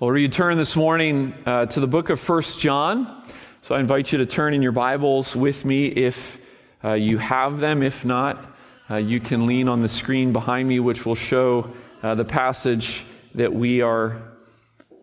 Well, 0.00 0.12
we 0.12 0.30
turn 0.30 0.56
this 0.56 0.76
morning 0.76 1.34
uh, 1.44 1.66
to 1.66 1.78
the 1.78 1.86
book 1.86 2.08
of 2.08 2.18
First 2.18 2.58
John. 2.58 3.22
So 3.60 3.74
I 3.74 3.80
invite 3.80 4.12
you 4.12 4.16
to 4.16 4.24
turn 4.24 4.54
in 4.54 4.62
your 4.62 4.72
Bibles 4.72 5.36
with 5.36 5.62
me 5.66 5.88
if 5.88 6.38
uh, 6.82 6.94
you 6.94 7.18
have 7.18 7.60
them. 7.60 7.82
If 7.82 8.02
not, 8.02 8.56
uh, 8.88 8.96
you 8.96 9.20
can 9.20 9.46
lean 9.46 9.68
on 9.68 9.82
the 9.82 9.90
screen 9.90 10.32
behind 10.32 10.70
me, 10.70 10.80
which 10.80 11.04
will 11.04 11.14
show 11.14 11.70
uh, 12.02 12.14
the 12.14 12.24
passage 12.24 13.04
that 13.34 13.52
we 13.52 13.82
are 13.82 14.22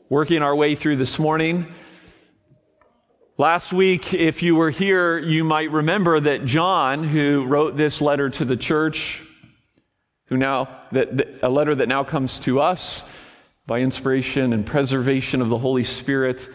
working 0.09 0.41
our 0.41 0.55
way 0.55 0.73
through 0.73 0.95
this 0.95 1.19
morning. 1.19 1.71
Last 3.37 3.71
week, 3.71 4.15
if 4.15 4.41
you 4.41 4.55
were 4.55 4.71
here, 4.71 5.19
you 5.19 5.43
might 5.43 5.69
remember 5.69 6.19
that 6.19 6.45
John, 6.45 7.03
who 7.03 7.45
wrote 7.45 7.77
this 7.77 8.01
letter 8.01 8.31
to 8.31 8.45
the 8.45 8.57
church, 8.57 9.21
who 10.25 10.37
now, 10.37 10.75
that, 10.91 11.37
a 11.43 11.49
letter 11.49 11.75
that 11.75 11.87
now 11.87 12.03
comes 12.03 12.39
to 12.39 12.61
us, 12.61 13.03
by 13.67 13.81
inspiration 13.81 14.53
and 14.53 14.65
preservation 14.65 15.41
of 15.41 15.49
the 15.49 15.57
Holy 15.57 15.83
Spirit, 15.83 16.49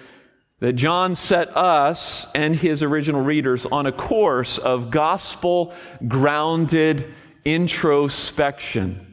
that 0.61 0.73
John 0.73 1.15
set 1.15 1.57
us 1.57 2.27
and 2.35 2.57
his 2.57 2.83
original 2.83 3.21
readers 3.21 3.67
on 3.67 3.87
a 3.87 3.93
course 3.93 4.59
of 4.59 4.91
gospel 4.91 5.75
grounded 6.09 7.13
introspection 7.45 9.12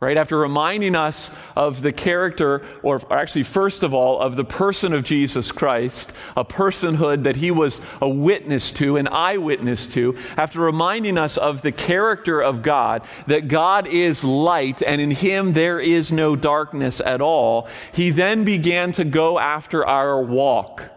right? 0.00 0.16
After 0.16 0.38
reminding 0.38 0.96
us 0.96 1.30
of 1.54 1.82
the 1.82 1.92
character, 1.92 2.62
or 2.82 3.02
actually, 3.12 3.42
first 3.42 3.82
of 3.82 3.92
all, 3.92 4.18
of 4.18 4.34
the 4.34 4.44
person 4.44 4.94
of 4.94 5.04
Jesus 5.04 5.52
Christ, 5.52 6.12
a 6.38 6.44
personhood 6.44 7.24
that 7.24 7.36
he 7.36 7.50
was 7.50 7.82
a 8.00 8.08
witness 8.08 8.72
to, 8.72 8.96
an 8.96 9.08
eyewitness 9.08 9.86
to, 9.88 10.16
after 10.38 10.60
reminding 10.60 11.18
us 11.18 11.36
of 11.36 11.60
the 11.60 11.72
character 11.72 12.40
of 12.40 12.62
God, 12.62 13.02
that 13.26 13.48
God 13.48 13.86
is 13.86 14.24
light 14.24 14.82
and 14.82 15.02
in 15.02 15.10
him 15.10 15.52
there 15.52 15.78
is 15.78 16.10
no 16.10 16.34
darkness 16.34 17.02
at 17.04 17.20
all, 17.20 17.68
he 17.92 18.08
then 18.08 18.44
began 18.44 18.92
to 18.92 19.04
go 19.04 19.38
after 19.38 19.86
our 19.86 20.22
walk, 20.22 20.88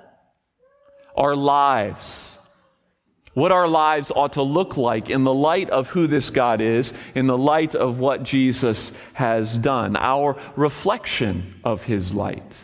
our 1.18 1.36
lives 1.36 2.38
what 3.34 3.52
our 3.52 3.68
lives 3.68 4.12
ought 4.16 4.34
to 4.34 4.42
look 4.42 4.78
like 4.78 5.10
in 5.10 5.24
the 5.24 5.34
light 5.34 5.70
of 5.70 5.90
who 5.90 6.08
this 6.08 6.30
God 6.30 6.62
is, 6.62 6.94
in 7.16 7.28
the 7.28 7.38
light 7.38 7.76
of 7.76 8.00
what 8.00 8.24
Jesus 8.24 8.92
has 9.14 9.58
done, 9.58 9.96
our 9.96 10.40
reflection 10.56 11.60
of 11.64 11.84
his 11.84 12.14
light. 12.14 12.58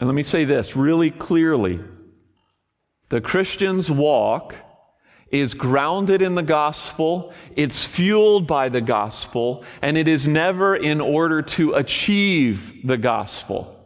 And 0.00 0.08
let 0.08 0.14
me 0.14 0.22
say 0.22 0.44
this 0.44 0.76
really 0.76 1.10
clearly 1.10 1.80
the 3.10 3.20
Christian's 3.20 3.90
walk 3.90 4.54
is 5.30 5.54
grounded 5.54 6.22
in 6.22 6.34
the 6.34 6.42
gospel, 6.42 7.32
it's 7.54 7.84
fueled 7.84 8.46
by 8.46 8.68
the 8.68 8.80
gospel, 8.80 9.64
and 9.80 9.96
it 9.96 10.08
is 10.08 10.26
never 10.26 10.74
in 10.74 11.00
order 11.00 11.40
to 11.42 11.74
achieve 11.74 12.86
the 12.86 12.96
gospel. 12.96 13.79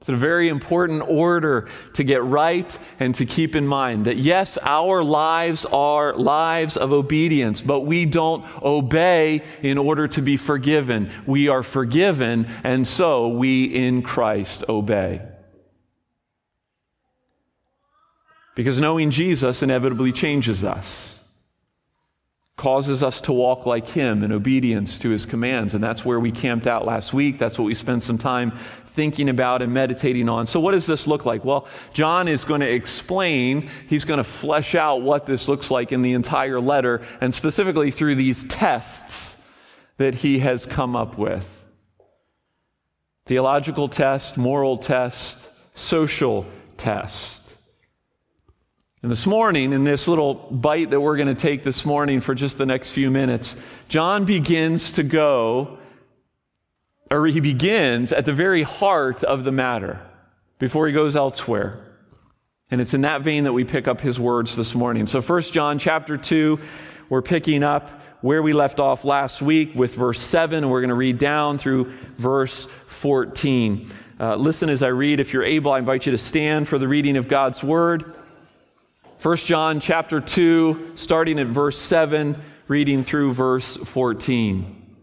It's 0.00 0.08
a 0.08 0.14
very 0.14 0.48
important 0.48 1.02
order 1.08 1.68
to 1.94 2.04
get 2.04 2.22
right 2.22 2.78
and 3.00 3.14
to 3.16 3.26
keep 3.26 3.56
in 3.56 3.66
mind 3.66 4.04
that 4.04 4.16
yes, 4.16 4.56
our 4.62 5.02
lives 5.02 5.64
are 5.64 6.14
lives 6.16 6.76
of 6.76 6.92
obedience, 6.92 7.62
but 7.62 7.80
we 7.80 8.06
don't 8.06 8.44
obey 8.62 9.42
in 9.60 9.76
order 9.76 10.06
to 10.08 10.22
be 10.22 10.36
forgiven. 10.36 11.10
We 11.26 11.48
are 11.48 11.64
forgiven, 11.64 12.48
and 12.62 12.86
so 12.86 13.28
we 13.28 13.64
in 13.64 14.02
Christ 14.02 14.62
obey. 14.68 15.20
Because 18.54 18.78
knowing 18.78 19.10
Jesus 19.10 19.64
inevitably 19.64 20.12
changes 20.12 20.64
us, 20.64 21.17
causes 22.58 23.02
us 23.02 23.22
to 23.22 23.32
walk 23.32 23.64
like 23.64 23.88
Him 23.88 24.22
in 24.22 24.32
obedience 24.32 24.98
to 24.98 25.08
His 25.08 25.24
commands. 25.24 25.72
And 25.72 25.82
that's 25.82 26.04
where 26.04 26.20
we 26.20 26.30
camped 26.30 26.66
out 26.66 26.84
last 26.84 27.14
week. 27.14 27.38
That's 27.38 27.58
what 27.58 27.64
we 27.64 27.74
spent 27.74 28.02
some 28.02 28.18
time 28.18 28.52
thinking 28.88 29.28
about 29.28 29.62
and 29.62 29.72
meditating 29.72 30.28
on. 30.28 30.44
So, 30.46 30.58
what 30.58 30.72
does 30.72 30.84
this 30.84 31.06
look 31.06 31.24
like? 31.24 31.44
Well, 31.44 31.68
John 31.92 32.26
is 32.28 32.44
going 32.44 32.60
to 32.60 32.70
explain, 32.70 33.70
he's 33.86 34.04
going 34.04 34.18
to 34.18 34.24
flesh 34.24 34.74
out 34.74 35.02
what 35.02 35.24
this 35.24 35.48
looks 35.48 35.70
like 35.70 35.92
in 35.92 36.02
the 36.02 36.12
entire 36.12 36.60
letter, 36.60 37.06
and 37.20 37.32
specifically 37.32 37.92
through 37.92 38.16
these 38.16 38.44
tests 38.44 39.40
that 39.98 40.16
he 40.16 40.40
has 40.40 40.66
come 40.66 40.96
up 40.96 41.16
with 41.16 41.46
theological 43.26 43.88
test, 43.88 44.36
moral 44.36 44.78
test, 44.78 45.48
social 45.74 46.44
test. 46.76 47.37
And 49.00 49.12
this 49.12 49.26
morning, 49.26 49.72
in 49.72 49.84
this 49.84 50.08
little 50.08 50.34
bite 50.34 50.90
that 50.90 51.00
we're 51.00 51.16
going 51.16 51.28
to 51.28 51.34
take 51.34 51.62
this 51.62 51.86
morning 51.86 52.20
for 52.20 52.34
just 52.34 52.58
the 52.58 52.66
next 52.66 52.90
few 52.90 53.10
minutes, 53.10 53.56
John 53.88 54.24
begins 54.24 54.92
to 54.92 55.04
go 55.04 55.78
or 57.10 57.26
he 57.26 57.40
begins 57.40 58.12
at 58.12 58.24
the 58.24 58.32
very 58.32 58.62
heart 58.62 59.22
of 59.22 59.44
the 59.44 59.52
matter 59.52 60.00
before 60.58 60.88
he 60.88 60.92
goes 60.92 61.14
elsewhere. 61.14 61.84
And 62.70 62.80
it's 62.80 62.92
in 62.92 63.02
that 63.02 63.22
vein 63.22 63.44
that 63.44 63.52
we 63.52 63.64
pick 63.64 63.88
up 63.88 64.00
his 64.00 64.18
words 64.18 64.56
this 64.56 64.74
morning. 64.74 65.06
So, 65.06 65.22
First 65.22 65.52
John 65.52 65.78
chapter 65.78 66.18
2, 66.18 66.58
we're 67.08 67.22
picking 67.22 67.62
up 67.62 68.02
where 68.20 68.42
we 68.42 68.52
left 68.52 68.80
off 68.80 69.04
last 69.04 69.40
week 69.40 69.74
with 69.76 69.94
verse 69.94 70.20
7, 70.20 70.64
and 70.64 70.70
we're 70.70 70.80
going 70.80 70.88
to 70.88 70.96
read 70.96 71.18
down 71.18 71.56
through 71.56 71.92
verse 72.18 72.66
14. 72.88 73.88
Uh, 74.20 74.34
listen 74.34 74.68
as 74.68 74.82
I 74.82 74.88
read. 74.88 75.20
If 75.20 75.32
you're 75.32 75.44
able, 75.44 75.72
I 75.72 75.78
invite 75.78 76.04
you 76.04 76.12
to 76.12 76.18
stand 76.18 76.66
for 76.66 76.78
the 76.78 76.88
reading 76.88 77.16
of 77.16 77.28
God's 77.28 77.62
word. 77.62 78.17
First 79.18 79.46
John 79.46 79.80
chapter 79.80 80.20
2, 80.20 80.92
starting 80.94 81.40
at 81.40 81.48
verse 81.48 81.76
7, 81.76 82.40
reading 82.68 83.02
through 83.02 83.34
verse 83.34 83.76
14. 83.76 84.96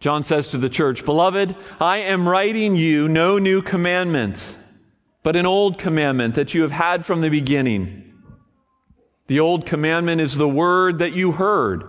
John 0.00 0.24
says 0.24 0.48
to 0.48 0.58
the 0.58 0.68
church, 0.68 1.04
Beloved, 1.04 1.54
I 1.80 1.98
am 1.98 2.28
writing 2.28 2.74
you 2.74 3.08
no 3.08 3.38
new 3.38 3.62
commandment, 3.62 4.56
but 5.22 5.36
an 5.36 5.46
old 5.46 5.78
commandment 5.78 6.34
that 6.34 6.54
you 6.54 6.62
have 6.62 6.72
had 6.72 7.06
from 7.06 7.20
the 7.20 7.28
beginning. 7.28 8.12
The 9.28 9.38
old 9.38 9.64
commandment 9.64 10.20
is 10.20 10.36
the 10.36 10.48
word 10.48 10.98
that 10.98 11.12
you 11.12 11.30
heard. 11.30 11.84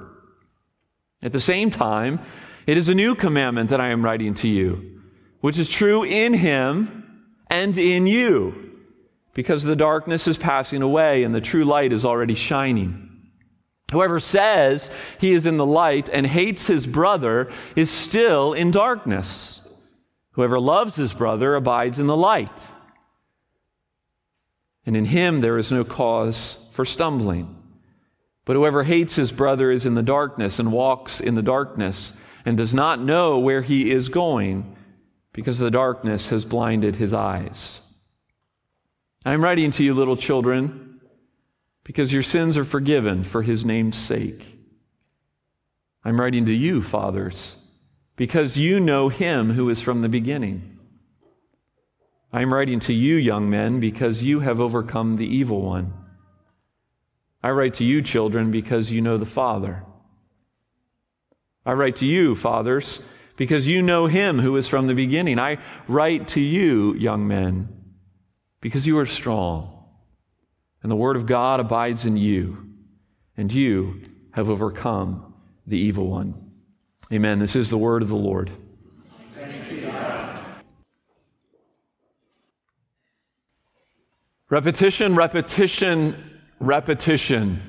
At 1.24 1.32
the 1.32 1.40
same 1.40 1.72
time, 1.72 2.20
it 2.68 2.78
is 2.78 2.88
a 2.88 2.94
new 2.94 3.16
commandment 3.16 3.72
that 3.72 3.82
I 3.82 3.90
am 3.90 4.06
writing 4.06 4.36
to 4.36 4.48
you, 4.48 5.02
which 5.42 5.58
is 5.58 5.72
true 5.72 6.04
in 6.04 6.36
him 6.36 7.26
and 7.50 7.76
in 7.76 8.06
you, 8.06 8.73
because 9.34 9.64
the 9.64 9.76
darkness 9.76 10.28
is 10.28 10.38
passing 10.38 10.82
away 10.82 11.24
and 11.24 11.34
the 11.34 11.42
true 11.42 11.66
light 11.66 11.92
is 11.92 12.06
already 12.06 12.36
shining. 12.36 13.10
Whoever 13.92 14.20
says 14.20 14.90
he 15.20 15.34
is 15.34 15.46
in 15.46 15.58
the 15.58 15.66
light 15.66 16.10
and 16.10 16.26
hates 16.26 16.68
his 16.68 16.88
brother 16.88 17.52
is 17.76 17.90
still 17.92 18.54
in 18.54 18.72
darkness. 18.72 19.62
Whoever 20.32 20.60
loves 20.60 20.96
his 20.96 21.14
brother 21.14 21.56
abides 21.56 22.00
in 22.00 22.08
the 22.08 22.18
light. 22.18 22.50
And 24.86 24.98
in 24.98 25.06
him 25.06 25.42
there 25.42 25.58
is 25.58 25.72
no 25.72 25.84
cause 25.84 26.58
for 26.72 26.86
stumbling. 26.86 27.56
But 28.46 28.56
whoever 28.56 28.84
hates 28.84 29.16
his 29.16 29.32
brother 29.32 29.72
is 29.72 29.86
in 29.86 29.96
the 29.96 30.04
darkness 30.04 30.60
and 30.60 30.72
walks 30.72 31.20
in 31.20 31.36
the 31.36 31.42
darkness 31.42 32.14
and 32.46 32.58
does 32.58 32.74
not 32.74 33.00
know 33.00 33.40
where 33.40 33.62
he 33.62 33.92
is 33.92 34.10
going 34.10 34.76
because 35.32 35.60
the 35.60 35.72
darkness 35.72 36.30
has 36.30 36.46
blinded 36.46 36.96
his 36.96 37.14
eyes. 37.14 37.80
I'm 39.26 39.44
writing 39.44 39.72
to 39.72 39.84
you, 39.84 39.94
little 39.94 40.18
children 40.18 40.84
because 41.84 42.14
your 42.14 42.24
sins 42.24 42.58
are 42.58 42.66
forgiven 42.66 43.24
for 43.24 43.42
his 43.42 43.66
name's 43.66 43.98
sake. 43.98 44.58
I'm 46.04 46.20
writing 46.20 46.46
to 46.46 46.54
you, 46.54 46.82
fathers, 46.82 47.56
because 48.16 48.58
you 48.58 48.80
know 48.80 49.10
him 49.10 49.52
who 49.52 49.70
is 49.70 49.82
from 49.82 50.02
the 50.02 50.10
beginning. 50.10 50.78
I'm 52.32 52.54
writing 52.54 52.80
to 52.82 52.94
you, 52.94 53.16
young 53.16 53.50
men, 53.50 53.80
because 53.80 54.24
you 54.24 54.40
have 54.40 54.60
overcome 54.60 55.18
the 55.18 55.28
evil 55.28 55.62
one. 55.62 55.94
I 57.42 57.52
write 57.52 57.76
to 57.76 57.84
you, 57.84 58.02
children, 58.02 58.52
because 58.52 58.92
you 58.92 59.02
know 59.02 59.18
the 59.18 59.26
Father. 59.26 59.84
I 61.66 61.74
write 61.74 61.98
to 61.98 62.06
you, 62.06 62.36
fathers, 62.36 63.02
because 63.36 63.68
you 63.68 63.82
know 63.82 64.08
him 64.08 64.40
who 64.40 64.56
is 64.58 64.68
from 64.68 64.88
the 64.88 64.96
beginning. 64.96 65.40
I 65.40 65.58
write 65.88 66.30
to 66.30 66.42
you, 66.42 66.94
young 66.96 67.28
men, 67.28 67.83
because 68.64 68.88
you 68.88 68.98
are 68.98 69.06
strong 69.06 69.84
and 70.82 70.90
the 70.90 70.96
word 70.96 71.18
of 71.18 71.26
God 71.26 71.60
abides 71.60 72.06
in 72.06 72.16
you, 72.16 72.66
and 73.36 73.52
you 73.52 74.02
have 74.32 74.50
overcome 74.50 75.34
the 75.68 75.78
evil 75.78 76.08
one. 76.08 76.52
Amen. 77.12 77.40
This 77.40 77.58
is 77.58 77.70
the 77.70 77.78
word 77.78 78.02
of 78.02 78.08
the 78.08 78.16
Lord. 78.16 78.52
Repetition, 84.50 85.16
repetition, 85.16 86.40
repetition. 86.60 87.62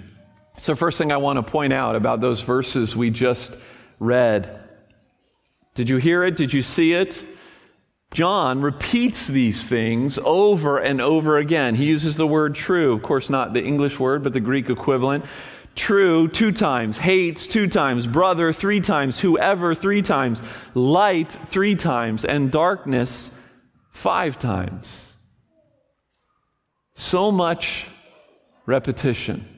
So, 0.58 0.76
first 0.76 0.96
thing 0.96 1.10
I 1.10 1.16
want 1.16 1.44
to 1.44 1.50
point 1.50 1.72
out 1.72 1.96
about 1.96 2.20
those 2.20 2.40
verses 2.40 2.94
we 2.94 3.10
just 3.10 3.56
read. 3.98 4.60
Did 5.74 5.88
you 5.88 5.96
hear 5.96 6.22
it? 6.22 6.36
Did 6.36 6.52
you 6.52 6.62
see 6.62 6.92
it? 6.92 7.24
John 8.14 8.60
repeats 8.62 9.26
these 9.26 9.66
things 9.68 10.20
over 10.22 10.78
and 10.78 11.00
over 11.00 11.36
again. 11.36 11.74
He 11.74 11.86
uses 11.86 12.16
the 12.16 12.28
word 12.28 12.54
true, 12.54 12.92
of 12.92 13.02
course, 13.02 13.28
not 13.28 13.52
the 13.52 13.62
English 13.64 13.98
word, 13.98 14.22
but 14.22 14.32
the 14.32 14.40
Greek 14.40 14.70
equivalent. 14.70 15.24
true 15.74 16.28
two 16.28 16.52
times, 16.52 16.96
hates 16.96 17.48
two 17.48 17.66
times, 17.66 18.06
brother 18.06 18.52
three 18.52 18.80
times, 18.80 19.18
whoever 19.18 19.74
three 19.74 20.02
times, 20.02 20.42
light 20.74 21.36
three 21.46 21.74
times, 21.74 22.24
and 22.24 22.52
darkness 22.52 23.32
five 23.90 24.38
times. 24.38 25.12
So 26.94 27.32
much 27.32 27.86
repetition. 28.66 29.48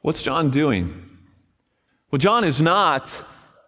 What's 0.00 0.22
John 0.22 0.48
doing? 0.48 1.18
Well, 2.10 2.18
John 2.18 2.44
is 2.44 2.62
not 2.62 3.22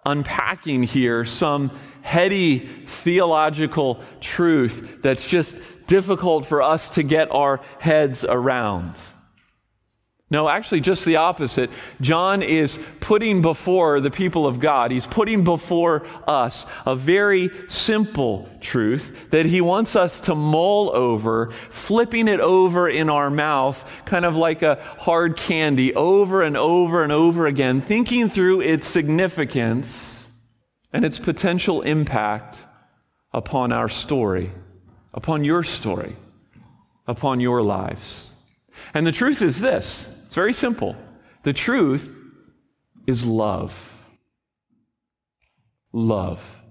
unpacking 0.07 0.83
here 0.83 1.27
some 1.27 1.71
heady 2.03 2.59
theological 2.87 4.01
truth 4.21 4.99
that's 5.03 5.29
just 5.29 5.57
difficult 5.87 6.47
for 6.47 6.63
us 6.63 6.91
to 6.91 7.03
get 7.03 7.31
our 7.31 7.61
heads 7.79 8.25
around. 8.25 8.97
No, 10.33 10.49
actually, 10.49 10.81
just 10.81 11.05
the 11.05 11.17
opposite. 11.17 11.69
John 12.01 12.41
is 12.41 12.79
putting 13.01 13.43
before 13.43 14.01
the 14.01 14.11
people 14.11 14.47
of 14.47 14.61
God, 14.61 14.91
he's 14.91 15.07
putting 15.07 15.45
before 15.45 16.07
us 16.27 16.65
a 16.87 16.97
very 16.97 17.51
simple 17.69 18.49
truth 18.63 19.15
that 19.29 19.45
he 19.45 19.61
wants 19.61 19.95
us 19.95 20.23
to 20.23 20.35
mull 20.35 20.91
over, 20.97 21.51
flipping 21.69 22.29
it 22.29 22.41
over 22.41 22.89
in 22.89 23.11
our 23.11 23.29
mouth, 23.29 23.87
kind 24.07 24.25
of 24.25 24.35
like 24.35 24.63
a 24.63 24.77
hard 24.99 25.37
candy, 25.37 25.95
over 25.95 26.41
and 26.41 26.57
over 26.57 27.03
and 27.03 27.13
over 27.13 27.47
again, 27.47 27.83
thinking 27.83 28.31
through 28.31 28.63
its 28.63 28.89
significance 28.89 30.12
and 30.93 31.05
its 31.05 31.19
potential 31.19 31.83
impact 31.83 32.59
upon 33.33 33.73
our 33.73 33.89
story, 33.89 34.53
upon 35.15 35.45
your 35.45 35.63
story, 35.63 36.17
upon 37.07 37.41
your 37.41 37.63
lives. 37.63 38.31
And 38.95 39.07
the 39.07 39.13
truth 39.13 39.43
is 39.43 39.61
this 39.61 40.09
it's 40.27 40.35
very 40.35 40.53
simple. 40.53 40.97
The 41.43 41.53
truth 41.53 42.15
is 43.07 43.25
love. 43.25 43.93
Love. 45.93 46.62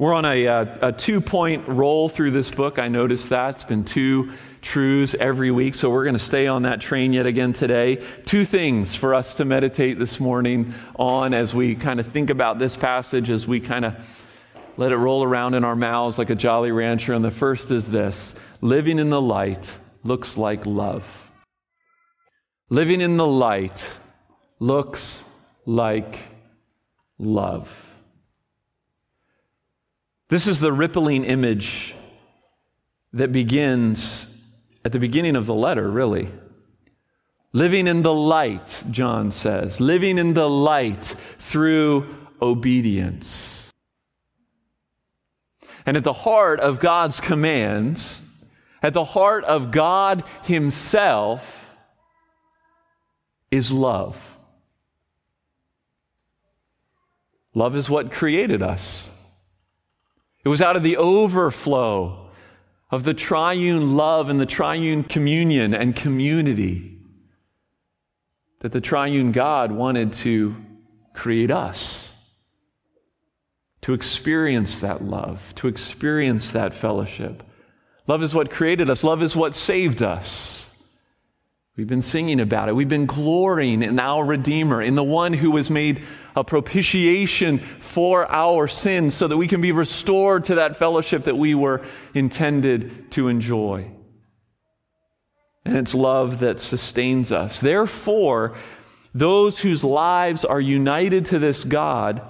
We're 0.00 0.14
on 0.14 0.24
a, 0.24 0.46
uh, 0.46 0.64
a, 0.80 0.88
a 0.88 0.92
two 0.92 1.20
point 1.20 1.66
roll 1.66 2.08
through 2.08 2.30
this 2.30 2.52
book. 2.52 2.78
I 2.78 2.86
noticed 2.86 3.30
that. 3.30 3.56
It's 3.56 3.64
been 3.64 3.84
two 3.84 4.32
truths 4.62 5.16
every 5.18 5.50
week, 5.50 5.74
so 5.74 5.90
we're 5.90 6.04
going 6.04 6.14
to 6.14 6.20
stay 6.20 6.46
on 6.46 6.62
that 6.62 6.80
train 6.80 7.12
yet 7.12 7.26
again 7.26 7.52
today. 7.52 7.96
Two 8.24 8.44
things 8.44 8.94
for 8.94 9.12
us 9.12 9.34
to 9.34 9.44
meditate 9.44 9.98
this 9.98 10.20
morning 10.20 10.72
on 10.94 11.34
as 11.34 11.52
we 11.52 11.74
kind 11.74 11.98
of 11.98 12.06
think 12.06 12.30
about 12.30 12.60
this 12.60 12.76
passage, 12.76 13.28
as 13.28 13.48
we 13.48 13.58
kind 13.58 13.84
of 13.84 13.96
let 14.76 14.92
it 14.92 14.96
roll 14.96 15.24
around 15.24 15.54
in 15.54 15.64
our 15.64 15.74
mouths 15.74 16.16
like 16.16 16.30
a 16.30 16.36
Jolly 16.36 16.70
Rancher. 16.70 17.12
And 17.12 17.24
the 17.24 17.32
first 17.32 17.72
is 17.72 17.90
this 17.90 18.36
living 18.60 19.00
in 19.00 19.10
the 19.10 19.20
light 19.20 19.74
looks 20.04 20.36
like 20.36 20.64
love. 20.64 21.28
Living 22.70 23.00
in 23.00 23.16
the 23.16 23.26
light 23.26 23.96
looks 24.60 25.24
like 25.66 26.20
love. 27.18 27.87
This 30.28 30.46
is 30.46 30.60
the 30.60 30.72
rippling 30.72 31.24
image 31.24 31.94
that 33.12 33.32
begins 33.32 34.26
at 34.84 34.92
the 34.92 34.98
beginning 34.98 35.36
of 35.36 35.46
the 35.46 35.54
letter, 35.54 35.90
really. 35.90 36.30
Living 37.52 37.86
in 37.86 38.02
the 38.02 38.12
light, 38.12 38.84
John 38.90 39.30
says, 39.30 39.80
living 39.80 40.18
in 40.18 40.34
the 40.34 40.48
light 40.48 41.16
through 41.38 42.14
obedience. 42.42 43.72
And 45.86 45.96
at 45.96 46.04
the 46.04 46.12
heart 46.12 46.60
of 46.60 46.80
God's 46.80 47.20
commands, 47.20 48.20
at 48.82 48.92
the 48.92 49.04
heart 49.04 49.44
of 49.44 49.70
God 49.70 50.22
Himself, 50.42 51.74
is 53.50 53.72
love. 53.72 54.36
Love 57.54 57.74
is 57.74 57.88
what 57.88 58.12
created 58.12 58.62
us. 58.62 59.08
It 60.48 60.50
was 60.50 60.62
out 60.62 60.76
of 60.76 60.82
the 60.82 60.96
overflow 60.96 62.30
of 62.90 63.04
the 63.04 63.12
triune 63.12 63.98
love 63.98 64.30
and 64.30 64.40
the 64.40 64.46
triune 64.46 65.04
communion 65.04 65.74
and 65.74 65.94
community 65.94 66.96
that 68.60 68.72
the 68.72 68.80
triune 68.80 69.32
God 69.32 69.72
wanted 69.72 70.14
to 70.14 70.56
create 71.12 71.50
us. 71.50 72.14
To 73.82 73.92
experience 73.92 74.78
that 74.78 75.04
love, 75.04 75.54
to 75.56 75.68
experience 75.68 76.52
that 76.52 76.72
fellowship. 76.72 77.42
Love 78.06 78.22
is 78.22 78.34
what 78.34 78.50
created 78.50 78.88
us, 78.88 79.04
love 79.04 79.22
is 79.22 79.36
what 79.36 79.54
saved 79.54 80.02
us. 80.02 80.67
We've 81.78 81.86
been 81.86 82.02
singing 82.02 82.40
about 82.40 82.68
it. 82.68 82.74
We've 82.74 82.88
been 82.88 83.06
glorying 83.06 83.84
in 83.84 84.00
our 84.00 84.24
Redeemer, 84.24 84.82
in 84.82 84.96
the 84.96 85.04
one 85.04 85.32
who 85.32 85.52
was 85.52 85.70
made 85.70 86.02
a 86.34 86.42
propitiation 86.42 87.60
for 87.78 88.28
our 88.28 88.66
sins 88.66 89.14
so 89.14 89.28
that 89.28 89.36
we 89.36 89.46
can 89.46 89.60
be 89.60 89.70
restored 89.70 90.46
to 90.46 90.56
that 90.56 90.74
fellowship 90.74 91.22
that 91.24 91.36
we 91.36 91.54
were 91.54 91.86
intended 92.14 93.12
to 93.12 93.28
enjoy. 93.28 93.92
And 95.64 95.76
it's 95.76 95.94
love 95.94 96.40
that 96.40 96.60
sustains 96.60 97.30
us. 97.30 97.60
Therefore, 97.60 98.56
those 99.14 99.60
whose 99.60 99.84
lives 99.84 100.44
are 100.44 100.60
united 100.60 101.26
to 101.26 101.38
this 101.38 101.62
God, 101.62 102.22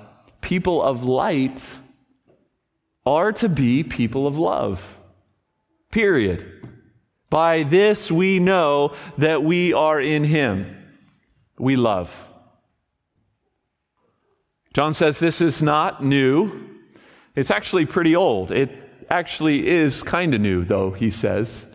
people 0.42 0.82
of 0.82 1.04
light, 1.04 1.64
are 3.06 3.32
to 3.32 3.48
be 3.48 3.82
people 3.82 4.26
of 4.26 4.36
love. 4.36 4.98
Period. 5.90 6.57
By 7.30 7.62
this 7.62 8.10
we 8.10 8.38
know 8.38 8.94
that 9.18 9.42
we 9.42 9.72
are 9.72 10.00
in 10.00 10.24
him. 10.24 10.76
We 11.58 11.76
love. 11.76 12.26
John 14.72 14.94
says 14.94 15.18
this 15.18 15.40
is 15.40 15.60
not 15.60 16.04
new. 16.04 16.68
It's 17.34 17.50
actually 17.50 17.86
pretty 17.86 18.14
old. 18.16 18.50
It 18.50 18.70
actually 19.10 19.66
is 19.66 20.02
kind 20.02 20.34
of 20.34 20.40
new, 20.40 20.64
though, 20.64 20.90
he 20.90 21.10
says. 21.10 21.66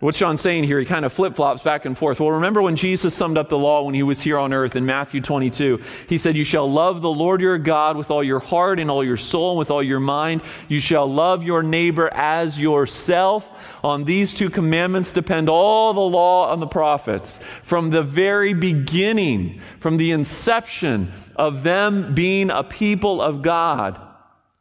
What's 0.00 0.18
John 0.18 0.36
saying 0.36 0.64
here? 0.64 0.78
He 0.78 0.84
kind 0.84 1.06
of 1.06 1.12
flip 1.14 1.36
flops 1.36 1.62
back 1.62 1.86
and 1.86 1.96
forth. 1.96 2.20
Well, 2.20 2.32
remember 2.32 2.60
when 2.60 2.76
Jesus 2.76 3.14
summed 3.14 3.38
up 3.38 3.48
the 3.48 3.56
law 3.56 3.82
when 3.82 3.94
he 3.94 4.02
was 4.02 4.20
here 4.20 4.36
on 4.36 4.52
earth 4.52 4.76
in 4.76 4.84
Matthew 4.84 5.22
22? 5.22 5.82
He 6.06 6.18
said, 6.18 6.36
You 6.36 6.44
shall 6.44 6.70
love 6.70 7.00
the 7.00 7.08
Lord 7.08 7.40
your 7.40 7.56
God 7.56 7.96
with 7.96 8.10
all 8.10 8.22
your 8.22 8.40
heart 8.40 8.78
and 8.78 8.90
all 8.90 9.02
your 9.02 9.16
soul 9.16 9.52
and 9.52 9.58
with 9.58 9.70
all 9.70 9.82
your 9.82 9.98
mind. 9.98 10.42
You 10.68 10.80
shall 10.80 11.10
love 11.10 11.44
your 11.44 11.62
neighbor 11.62 12.12
as 12.12 12.60
yourself. 12.60 13.50
On 13.82 14.04
these 14.04 14.34
two 14.34 14.50
commandments 14.50 15.12
depend 15.12 15.48
all 15.48 15.94
the 15.94 16.00
law 16.00 16.52
and 16.52 16.60
the 16.60 16.66
prophets. 16.66 17.40
From 17.62 17.88
the 17.88 18.02
very 18.02 18.52
beginning, 18.52 19.62
from 19.80 19.96
the 19.96 20.12
inception 20.12 21.10
of 21.36 21.62
them 21.62 22.14
being 22.14 22.50
a 22.50 22.62
people 22.62 23.22
of 23.22 23.40
God, 23.40 23.98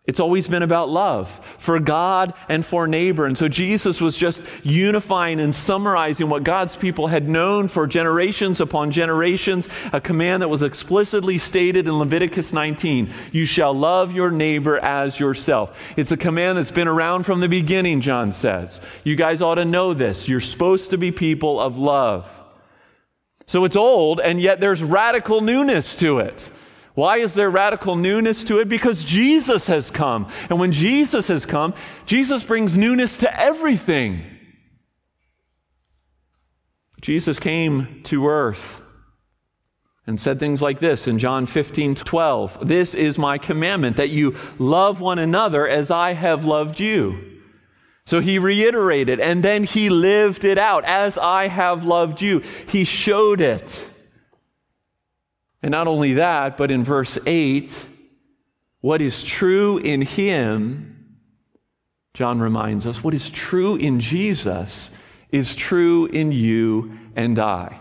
it's 0.07 0.19
always 0.19 0.47
been 0.47 0.61
about 0.61 0.87
love 0.87 1.41
for 1.57 1.79
God 1.79 2.35
and 2.47 2.63
for 2.63 2.87
neighbor. 2.87 3.25
And 3.25 3.35
so 3.35 3.47
Jesus 3.47 3.99
was 3.99 4.15
just 4.15 4.39
unifying 4.63 5.39
and 5.39 5.53
summarizing 5.53 6.29
what 6.29 6.43
God's 6.43 6.75
people 6.75 7.07
had 7.07 7.27
known 7.27 7.67
for 7.67 7.87
generations 7.87 8.61
upon 8.61 8.91
generations, 8.91 9.67
a 9.91 9.99
command 9.99 10.43
that 10.43 10.47
was 10.47 10.61
explicitly 10.61 11.39
stated 11.39 11.87
in 11.87 11.97
Leviticus 11.97 12.53
19 12.53 13.11
You 13.31 13.47
shall 13.47 13.73
love 13.73 14.11
your 14.11 14.29
neighbor 14.29 14.77
as 14.77 15.19
yourself. 15.19 15.75
It's 15.97 16.11
a 16.11 16.17
command 16.17 16.59
that's 16.59 16.69
been 16.69 16.87
around 16.87 17.23
from 17.23 17.39
the 17.39 17.49
beginning, 17.49 18.01
John 18.01 18.31
says. 18.31 18.79
You 19.03 19.15
guys 19.15 19.41
ought 19.41 19.55
to 19.55 19.65
know 19.65 19.95
this. 19.95 20.27
You're 20.27 20.39
supposed 20.39 20.91
to 20.91 20.99
be 20.99 21.11
people 21.11 21.59
of 21.59 21.77
love. 21.77 22.29
So 23.47 23.65
it's 23.65 23.75
old, 23.75 24.19
and 24.19 24.39
yet 24.39 24.59
there's 24.59 24.83
radical 24.83 25.41
newness 25.41 25.95
to 25.95 26.19
it. 26.19 26.51
Why 26.95 27.17
is 27.17 27.33
there 27.33 27.49
radical 27.49 27.97
newness 27.97 28.43
to 28.45 28.59
it? 28.59 28.69
Because 28.69 29.03
Jesus 29.03 29.67
has 29.67 29.91
come. 29.91 30.31
And 30.49 30.59
when 30.59 30.71
Jesus 30.71 31.27
has 31.27 31.45
come, 31.45 31.73
Jesus 32.05 32.43
brings 32.43 32.77
newness 32.77 33.17
to 33.17 33.39
everything. 33.39 34.23
Jesus 37.01 37.37
came 37.37 38.01
to 38.05 38.27
earth 38.27 38.81
and 40.07 40.19
said 40.19 40.39
things 40.39 40.61
like 40.61 40.79
this 40.79 41.07
in 41.07 41.19
John 41.19 41.45
15 41.45 41.95
12. 41.95 42.67
This 42.67 42.95
is 42.95 43.17
my 43.17 43.37
commandment, 43.37 43.97
that 43.97 44.09
you 44.09 44.35
love 44.57 45.01
one 45.01 45.19
another 45.19 45.67
as 45.67 45.91
I 45.91 46.13
have 46.13 46.45
loved 46.45 46.79
you. 46.79 47.41
So 48.05 48.21
he 48.21 48.39
reiterated, 48.39 49.19
and 49.19 49.43
then 49.43 49.63
he 49.63 49.89
lived 49.89 50.45
it 50.45 50.59
out. 50.59 50.85
As 50.85 51.17
I 51.17 51.47
have 51.47 51.83
loved 51.83 52.21
you, 52.21 52.41
he 52.67 52.85
showed 52.85 53.41
it. 53.41 53.89
And 55.61 55.71
not 55.71 55.87
only 55.87 56.13
that, 56.13 56.57
but 56.57 56.71
in 56.71 56.83
verse 56.83 57.17
8, 57.25 57.71
what 58.81 59.01
is 59.01 59.23
true 59.23 59.77
in 59.77 60.01
him, 60.01 61.17
John 62.13 62.39
reminds 62.39 62.85
us, 62.85 63.03
what 63.03 63.13
is 63.13 63.29
true 63.29 63.75
in 63.75 63.99
Jesus 63.99 64.91
is 65.31 65.55
true 65.55 66.05
in 66.05 66.31
you 66.31 66.97
and 67.15 67.39
I. 67.39 67.79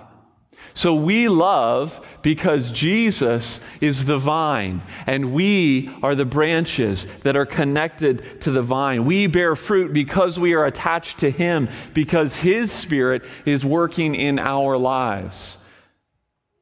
So 0.77 0.95
we 0.95 1.29
love 1.29 2.05
because 2.23 2.73
Jesus 2.73 3.61
is 3.81 4.07
the 4.07 4.19
vine, 4.19 4.83
and 5.07 5.33
we 5.33 5.89
are 6.03 6.17
the 6.17 6.25
branches 6.25 7.07
that 7.23 7.37
are 7.37 7.47
connected 7.47 8.41
to 8.41 8.51
the 8.51 8.63
vine. 8.63 9.05
We 9.05 9.29
bear 9.29 9.55
fruit 9.55 9.93
because 9.93 10.37
we 10.37 10.55
are 10.55 10.65
attached 10.65 11.19
to 11.21 11.31
Him, 11.31 11.69
because 11.93 12.37
His 12.37 12.73
Spirit 12.73 13.23
is 13.47 13.65
working 13.65 14.17
in 14.17 14.41
our 14.41 14.77
lives. 14.77 15.59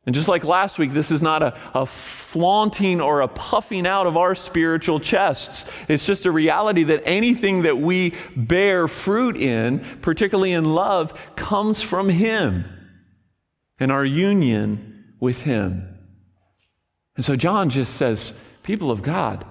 And 0.04 0.14
just 0.14 0.26
like 0.26 0.42
last 0.42 0.78
week, 0.78 0.92
this 0.92 1.12
is 1.12 1.22
not 1.22 1.42
a, 1.42 1.56
a, 1.74 1.86
flaunting 1.86 3.00
or 3.00 3.20
a 3.20 3.28
puffing 3.28 3.86
out 3.86 4.08
of 4.08 4.16
our 4.16 4.34
spiritual 4.34 4.98
chests. 4.98 5.64
It's 5.88 6.04
just 6.04 6.26
a 6.26 6.32
reality 6.32 6.82
that 6.84 7.02
anything 7.04 7.62
that 7.62 7.78
we 7.78 8.14
bear 8.34 8.88
fruit 8.88 9.36
in, 9.36 9.84
particularly 10.02 10.52
in 10.52 10.74
love, 10.74 11.14
comes 11.36 11.82
from 11.82 12.08
Him 12.08 12.64
and 13.78 13.92
our 13.92 14.04
union 14.04 15.14
with 15.20 15.42
Him. 15.42 15.96
And 17.14 17.24
so 17.24 17.36
John 17.36 17.70
just 17.70 17.94
says, 17.94 18.32
people 18.64 18.90
of 18.90 19.02
God, 19.02 19.46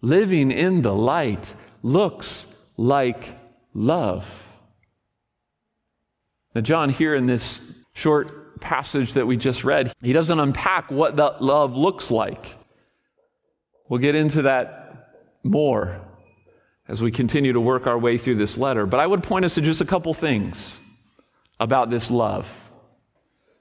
living 0.00 0.50
in 0.50 0.80
the 0.80 0.94
light 0.94 1.54
looks 1.82 2.46
like 2.78 3.34
love. 3.74 4.26
Now, 6.54 6.62
John, 6.62 6.88
here 6.88 7.14
in 7.14 7.26
this 7.26 7.60
short 7.92 8.45
passage 8.60 9.14
that 9.14 9.26
we 9.26 9.36
just 9.36 9.64
read, 9.64 9.92
he 10.00 10.12
doesn't 10.12 10.38
unpack 10.38 10.90
what 10.90 11.16
that 11.16 11.42
love 11.42 11.76
looks 11.76 12.10
like. 12.10 12.56
We'll 13.88 14.00
get 14.00 14.14
into 14.14 14.42
that 14.42 15.12
more 15.42 16.00
as 16.88 17.02
we 17.02 17.10
continue 17.10 17.52
to 17.52 17.60
work 17.60 17.86
our 17.86 17.98
way 17.98 18.18
through 18.18 18.36
this 18.36 18.56
letter. 18.56 18.86
But 18.86 19.00
I 19.00 19.06
would 19.06 19.22
point 19.22 19.44
us 19.44 19.54
to 19.54 19.60
just 19.60 19.80
a 19.80 19.84
couple 19.84 20.14
things 20.14 20.78
about 21.58 21.90
this 21.90 22.10
love. 22.10 22.52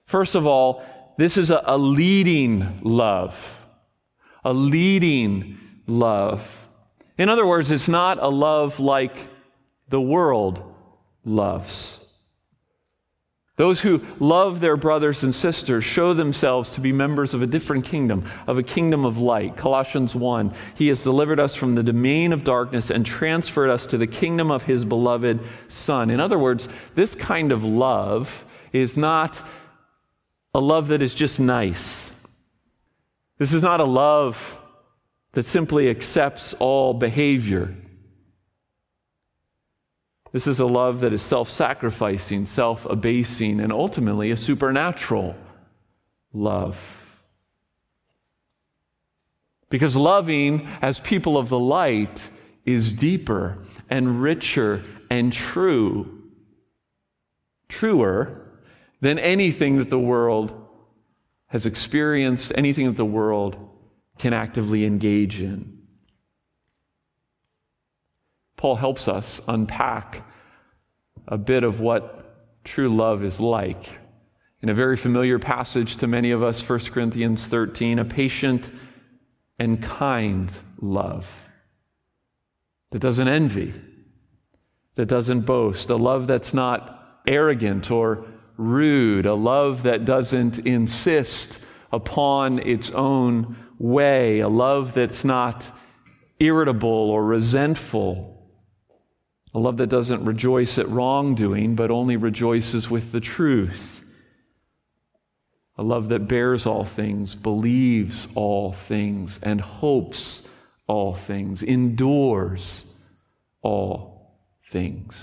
First 0.05 0.35
of 0.35 0.45
all, 0.45 0.83
this 1.17 1.37
is 1.37 1.49
a, 1.49 1.61
a 1.65 1.77
leading 1.77 2.79
love. 2.83 3.61
A 4.43 4.53
leading 4.53 5.57
love. 5.87 6.67
In 7.17 7.29
other 7.29 7.45
words, 7.45 7.71
it's 7.71 7.87
not 7.87 8.21
a 8.21 8.27
love 8.27 8.79
like 8.79 9.15
the 9.89 10.01
world 10.01 10.61
loves. 11.23 12.04
Those 13.57 13.79
who 13.79 14.01
love 14.19 14.59
their 14.59 14.75
brothers 14.75 15.23
and 15.23 15.33
sisters 15.33 15.85
show 15.85 16.13
themselves 16.13 16.71
to 16.71 16.81
be 16.81 16.91
members 16.91 17.33
of 17.33 17.41
a 17.41 17.47
different 17.47 17.85
kingdom, 17.85 18.29
of 18.47 18.57
a 18.57 18.63
kingdom 18.63 19.05
of 19.05 19.17
light. 19.17 19.55
Colossians 19.55 20.13
1 20.13 20.53
He 20.75 20.89
has 20.89 21.03
delivered 21.03 21.39
us 21.39 21.55
from 21.55 21.75
the 21.75 21.83
domain 21.83 22.33
of 22.33 22.43
darkness 22.43 22.89
and 22.89 23.05
transferred 23.05 23.69
us 23.69 23.87
to 23.87 23.97
the 23.97 24.07
kingdom 24.07 24.51
of 24.51 24.63
His 24.63 24.83
beloved 24.83 25.39
Son. 25.69 26.09
In 26.09 26.19
other 26.19 26.37
words, 26.37 26.67
this 26.95 27.15
kind 27.15 27.53
of 27.53 27.63
love 27.63 28.45
is 28.73 28.97
not 28.97 29.41
a 30.53 30.59
love 30.59 30.89
that 30.89 31.01
is 31.01 31.15
just 31.15 31.39
nice. 31.39 32.11
This 33.37 33.53
is 33.53 33.63
not 33.63 33.79
a 33.79 33.85
love 33.85 34.59
that 35.31 35.45
simply 35.45 35.89
accepts 35.89 36.53
all 36.55 36.93
behavior. 36.93 37.73
This 40.35 40.47
is 40.47 40.59
a 40.59 40.65
love 40.65 40.99
that 40.99 41.13
is 41.13 41.21
self 41.21 41.49
sacrificing, 41.49 42.45
self 42.45 42.85
abasing, 42.87 43.61
and 43.61 43.71
ultimately 43.71 44.31
a 44.31 44.35
supernatural 44.35 45.33
love. 46.33 46.77
Because 49.69 49.95
loving 49.95 50.67
as 50.81 50.99
people 50.99 51.37
of 51.37 51.47
the 51.47 51.57
light 51.57 52.31
is 52.65 52.91
deeper 52.91 53.59
and 53.89 54.21
richer 54.21 54.83
and 55.09 55.31
true, 55.31 56.23
truer 57.69 58.45
than 58.99 59.17
anything 59.17 59.77
that 59.77 59.89
the 59.89 59.97
world 59.97 60.67
has 61.47 61.65
experienced, 61.65 62.51
anything 62.55 62.87
that 62.87 62.97
the 62.97 63.05
world 63.05 63.55
can 64.17 64.33
actively 64.33 64.83
engage 64.83 65.39
in. 65.39 65.74
Paul 68.65 68.77
helps 68.77 69.07
us 69.07 69.41
unpack 69.47 70.23
a 71.27 71.37
bit 71.37 71.63
of 71.63 71.81
what 71.81 72.63
true 72.63 72.89
love 72.89 73.23
is 73.23 73.39
like. 73.39 73.99
In 74.63 74.69
a 74.69 74.73
very 74.73 74.97
familiar 74.97 75.37
passage 75.37 75.97
to 75.97 76.07
many 76.07 76.31
of 76.31 76.41
us, 76.41 76.67
1 76.67 76.79
Corinthians 76.85 77.45
13, 77.45 77.99
a 77.99 78.05
patient 78.05 78.71
and 79.59 79.79
kind 79.83 80.51
love 80.81 81.31
that 82.89 82.97
doesn't 82.97 83.27
envy, 83.27 83.71
that 84.95 85.05
doesn't 85.05 85.41
boast, 85.41 85.91
a 85.91 85.95
love 85.95 86.25
that's 86.25 86.51
not 86.51 87.21
arrogant 87.27 87.91
or 87.91 88.25
rude, 88.57 89.27
a 89.27 89.35
love 89.35 89.83
that 89.83 90.05
doesn't 90.05 90.57
insist 90.57 91.59
upon 91.93 92.57
its 92.57 92.89
own 92.89 93.57
way, 93.77 94.39
a 94.39 94.49
love 94.49 94.95
that's 94.95 95.23
not 95.23 95.71
irritable 96.39 96.89
or 96.89 97.23
resentful 97.23 98.34
a 99.55 99.59
love 99.59 99.77
that 99.77 99.87
doesn't 99.87 100.25
rejoice 100.25 100.77
at 100.77 100.89
wrongdoing, 100.89 101.75
but 101.75 101.89
only 101.89 102.17
rejoices 102.17 102.89
with 102.89 103.13
the 103.13 103.21
truth. 103.21 104.01
A 105.77 105.83
love 105.83 106.09
that 106.09 106.27
bears 106.27 106.65
all 106.65 106.83
things, 106.83 107.35
believes 107.35 108.27
all 108.35 108.73
things, 108.73 109.39
and 109.41 109.61
hopes 109.61 110.41
all 110.87 111.13
things, 111.13 111.63
endures 111.63 112.83
all 113.61 114.35
things. 114.71 115.15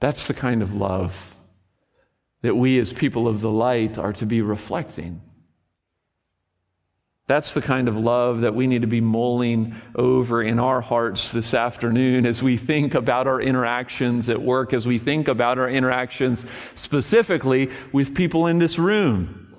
That's 0.00 0.28
the 0.28 0.34
kind 0.34 0.62
of 0.62 0.74
love 0.74 1.34
that 2.40 2.56
we 2.56 2.78
as 2.78 2.90
people 2.90 3.28
of 3.28 3.42
the 3.42 3.50
light 3.50 3.98
are 3.98 4.14
to 4.14 4.24
be 4.24 4.40
reflecting. 4.40 5.20
That's 7.30 7.52
the 7.52 7.62
kind 7.62 7.86
of 7.86 7.96
love 7.96 8.40
that 8.40 8.56
we 8.56 8.66
need 8.66 8.80
to 8.80 8.88
be 8.88 9.00
mulling 9.00 9.76
over 9.94 10.42
in 10.42 10.58
our 10.58 10.80
hearts 10.80 11.30
this 11.30 11.54
afternoon 11.54 12.26
as 12.26 12.42
we 12.42 12.56
think 12.56 12.96
about 12.96 13.28
our 13.28 13.40
interactions 13.40 14.28
at 14.28 14.42
work, 14.42 14.72
as 14.72 14.84
we 14.84 14.98
think 14.98 15.28
about 15.28 15.56
our 15.56 15.68
interactions 15.68 16.44
specifically 16.74 17.70
with 17.92 18.16
people 18.16 18.48
in 18.48 18.58
this 18.58 18.80
room 18.80 19.56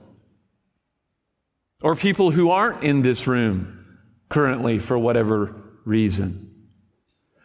or 1.81 1.95
people 1.95 2.29
who 2.29 2.49
aren't 2.49 2.83
in 2.83 3.03
this 3.03 3.25
room 3.25 4.01
currently 4.27 4.77
for 4.77 4.97
whatever 4.99 5.55
reason. 5.85 6.53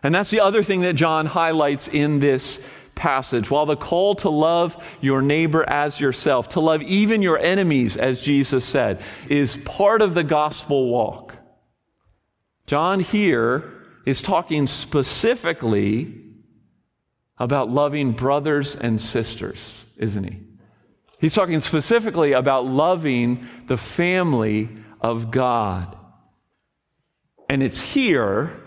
And 0.02 0.12
that's 0.12 0.30
the 0.30 0.40
other 0.40 0.64
thing 0.64 0.80
that 0.80 0.94
John 0.94 1.26
highlights 1.26 1.86
in 1.86 2.18
this 2.18 2.60
passage. 2.96 3.50
While 3.50 3.66
the 3.66 3.76
call 3.76 4.16
to 4.16 4.30
love 4.30 4.82
your 5.00 5.22
neighbor 5.22 5.62
as 5.68 6.00
yourself, 6.00 6.48
to 6.50 6.60
love 6.60 6.82
even 6.82 7.22
your 7.22 7.38
enemies, 7.38 7.96
as 7.96 8.20
Jesus 8.20 8.64
said, 8.64 9.00
is 9.28 9.56
part 9.58 10.02
of 10.02 10.14
the 10.14 10.24
gospel 10.24 10.88
walk, 10.88 11.34
John 12.66 12.98
here 12.98 13.72
is 14.04 14.20
talking 14.20 14.66
specifically 14.66 16.14
about 17.38 17.70
loving 17.70 18.12
brothers 18.12 18.74
and 18.74 19.00
sisters, 19.00 19.84
isn't 19.96 20.24
he? 20.24 20.40
He's 21.18 21.34
talking 21.34 21.60
specifically 21.60 22.32
about 22.32 22.66
loving 22.66 23.46
the 23.68 23.76
family 23.76 24.68
of 25.00 25.30
God. 25.30 25.96
And 27.48 27.62
it's 27.62 27.80
here 27.80 28.60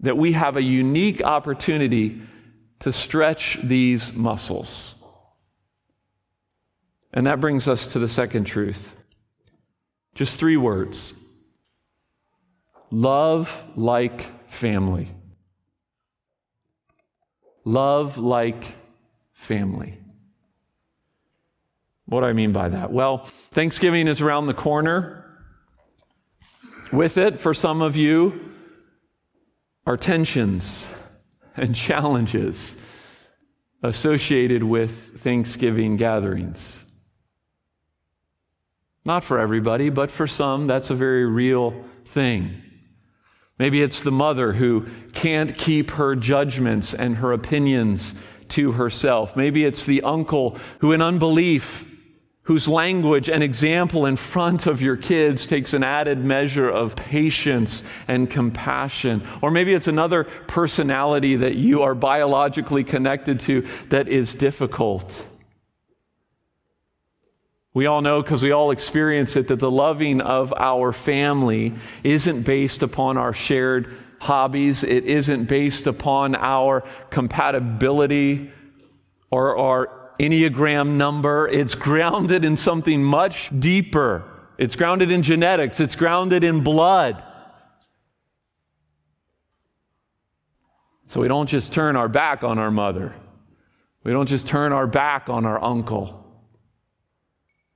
that 0.00 0.16
we 0.16 0.32
have 0.32 0.56
a 0.56 0.62
unique 0.62 1.22
opportunity 1.22 2.22
to 2.80 2.92
stretch 2.92 3.58
these 3.62 4.12
muscles. 4.12 4.94
And 7.12 7.26
that 7.26 7.40
brings 7.40 7.66
us 7.66 7.86
to 7.88 7.98
the 7.98 8.08
second 8.08 8.44
truth. 8.44 8.94
Just 10.14 10.38
three 10.38 10.56
words 10.56 11.14
love 12.90 13.62
like 13.76 14.50
family. 14.50 15.08
Love 17.64 18.18
like 18.18 18.64
family. 19.32 19.98
What 22.06 22.20
do 22.20 22.26
I 22.26 22.32
mean 22.32 22.52
by 22.52 22.70
that? 22.70 22.90
Well, 22.90 23.28
Thanksgiving 23.52 24.08
is 24.08 24.20
around 24.20 24.46
the 24.46 24.54
corner. 24.54 25.24
With 26.90 27.18
it, 27.18 27.38
for 27.38 27.52
some 27.52 27.82
of 27.82 27.96
you, 27.96 28.52
are 29.86 29.98
tensions 29.98 30.86
and 31.58 31.74
challenges 31.74 32.74
associated 33.82 34.62
with 34.62 35.20
Thanksgiving 35.20 35.96
gatherings. 35.96 36.82
Not 39.04 39.24
for 39.24 39.38
everybody, 39.38 39.88
but 39.88 40.10
for 40.10 40.26
some, 40.26 40.66
that's 40.66 40.90
a 40.90 40.94
very 40.94 41.24
real 41.24 41.84
thing. 42.06 42.62
Maybe 43.58 43.82
it's 43.82 44.02
the 44.02 44.12
mother 44.12 44.52
who 44.52 44.86
can't 45.12 45.56
keep 45.56 45.92
her 45.92 46.14
judgments 46.14 46.94
and 46.94 47.16
her 47.16 47.32
opinions 47.32 48.14
to 48.50 48.72
herself. 48.72 49.36
Maybe 49.36 49.64
it's 49.64 49.84
the 49.84 50.02
uncle 50.02 50.58
who, 50.80 50.92
in 50.92 51.02
unbelief, 51.02 51.87
whose 52.48 52.66
language 52.66 53.28
and 53.28 53.42
example 53.42 54.06
in 54.06 54.16
front 54.16 54.66
of 54.66 54.80
your 54.80 54.96
kids 54.96 55.46
takes 55.46 55.74
an 55.74 55.84
added 55.84 56.18
measure 56.18 56.66
of 56.66 56.96
patience 56.96 57.84
and 58.08 58.30
compassion. 58.30 59.22
Or 59.42 59.50
maybe 59.50 59.74
it's 59.74 59.86
another 59.86 60.24
personality 60.24 61.36
that 61.36 61.56
you 61.56 61.82
are 61.82 61.94
biologically 61.94 62.84
connected 62.84 63.40
to 63.40 63.68
that 63.90 64.08
is 64.08 64.34
difficult. 64.34 65.26
We 67.74 67.84
all 67.84 68.00
know 68.00 68.22
because 68.22 68.42
we 68.42 68.52
all 68.52 68.70
experience 68.70 69.36
it 69.36 69.48
that 69.48 69.58
the 69.58 69.70
loving 69.70 70.22
of 70.22 70.54
our 70.54 70.90
family 70.94 71.74
isn't 72.02 72.44
based 72.44 72.82
upon 72.82 73.18
our 73.18 73.34
shared 73.34 73.94
hobbies, 74.20 74.84
it 74.84 75.04
isn't 75.04 75.44
based 75.44 75.86
upon 75.86 76.34
our 76.34 76.82
compatibility 77.10 78.50
or 79.30 79.58
our 79.58 79.98
Enneagram 80.18 80.96
number. 80.96 81.48
It's 81.48 81.74
grounded 81.74 82.44
in 82.44 82.56
something 82.56 83.02
much 83.02 83.50
deeper. 83.58 84.24
It's 84.58 84.74
grounded 84.74 85.10
in 85.12 85.22
genetics, 85.22 85.78
it's 85.78 85.94
grounded 85.94 86.42
in 86.42 86.62
blood. 86.64 87.22
So 91.06 91.20
we 91.20 91.28
don't 91.28 91.46
just 91.46 91.72
turn 91.72 91.96
our 91.96 92.08
back 92.08 92.44
on 92.44 92.58
our 92.58 92.70
mother. 92.70 93.14
We 94.04 94.12
don't 94.12 94.28
just 94.28 94.46
turn 94.46 94.72
our 94.72 94.86
back 94.86 95.28
on 95.28 95.46
our 95.46 95.62
uncle. 95.62 96.24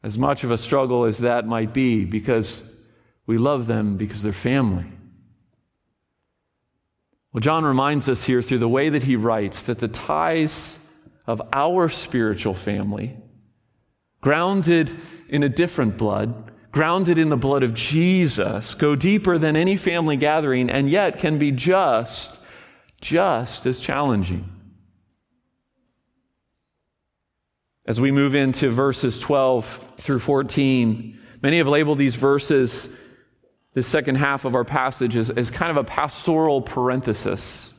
As 0.02 0.18
much 0.18 0.44
of 0.44 0.50
a 0.50 0.58
struggle 0.58 1.04
as 1.04 1.18
that 1.18 1.46
might 1.46 1.72
be, 1.72 2.04
because 2.04 2.62
we 3.26 3.38
love 3.38 3.66
them 3.66 3.96
because 3.96 4.22
they're 4.22 4.32
family. 4.32 4.86
Well, 7.32 7.40
John 7.40 7.64
reminds 7.64 8.08
us 8.08 8.24
here 8.24 8.42
through 8.42 8.58
the 8.58 8.68
way 8.68 8.90
that 8.90 9.04
he 9.04 9.16
writes 9.16 9.62
that 9.62 9.78
the 9.78 9.88
ties 9.88 10.78
of 11.26 11.40
our 11.52 11.88
spiritual 11.88 12.54
family, 12.54 13.16
grounded 14.20 14.96
in 15.28 15.42
a 15.42 15.48
different 15.48 15.96
blood, 15.96 16.50
grounded 16.72 17.18
in 17.18 17.28
the 17.28 17.36
blood 17.36 17.62
of 17.62 17.74
Jesus, 17.74 18.74
go 18.74 18.96
deeper 18.96 19.38
than 19.38 19.56
any 19.56 19.76
family 19.76 20.16
gathering 20.16 20.70
and 20.70 20.88
yet 20.88 21.18
can 21.18 21.38
be 21.38 21.52
just, 21.52 22.40
just 23.00 23.66
as 23.66 23.78
challenging. 23.78 24.48
As 27.84 28.00
we 28.00 28.10
move 28.10 28.34
into 28.34 28.70
verses 28.70 29.18
12 29.18 29.94
through 29.98 30.20
14, 30.20 31.18
many 31.42 31.58
have 31.58 31.66
labeled 31.66 31.98
these 31.98 32.14
verses, 32.14 32.88
this 33.74 33.88
second 33.88 34.14
half 34.14 34.44
of 34.44 34.54
our 34.54 34.64
passage, 34.64 35.16
as, 35.16 35.30
as 35.30 35.50
kind 35.50 35.70
of 35.70 35.76
a 35.76 35.84
pastoral 35.84 36.62
parenthesis. 36.62 37.71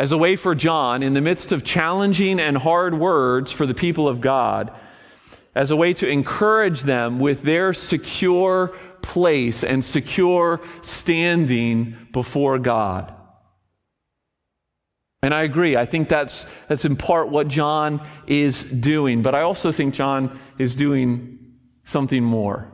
As 0.00 0.12
a 0.12 0.16
way 0.16 0.34
for 0.34 0.54
John, 0.54 1.02
in 1.02 1.12
the 1.12 1.20
midst 1.20 1.52
of 1.52 1.62
challenging 1.62 2.40
and 2.40 2.56
hard 2.56 2.98
words 2.98 3.52
for 3.52 3.66
the 3.66 3.74
people 3.74 4.08
of 4.08 4.22
God, 4.22 4.72
as 5.54 5.70
a 5.70 5.76
way 5.76 5.92
to 5.92 6.08
encourage 6.08 6.84
them 6.84 7.18
with 7.20 7.42
their 7.42 7.74
secure 7.74 8.68
place 9.02 9.62
and 9.62 9.84
secure 9.84 10.62
standing 10.80 11.98
before 12.12 12.58
God. 12.58 13.12
And 15.22 15.34
I 15.34 15.42
agree. 15.42 15.76
I 15.76 15.84
think 15.84 16.08
that's, 16.08 16.46
that's 16.66 16.86
in 16.86 16.96
part 16.96 17.28
what 17.28 17.48
John 17.48 18.00
is 18.26 18.64
doing. 18.64 19.20
But 19.20 19.34
I 19.34 19.42
also 19.42 19.70
think 19.70 19.92
John 19.92 20.40
is 20.56 20.76
doing 20.76 21.38
something 21.84 22.24
more. 22.24 22.72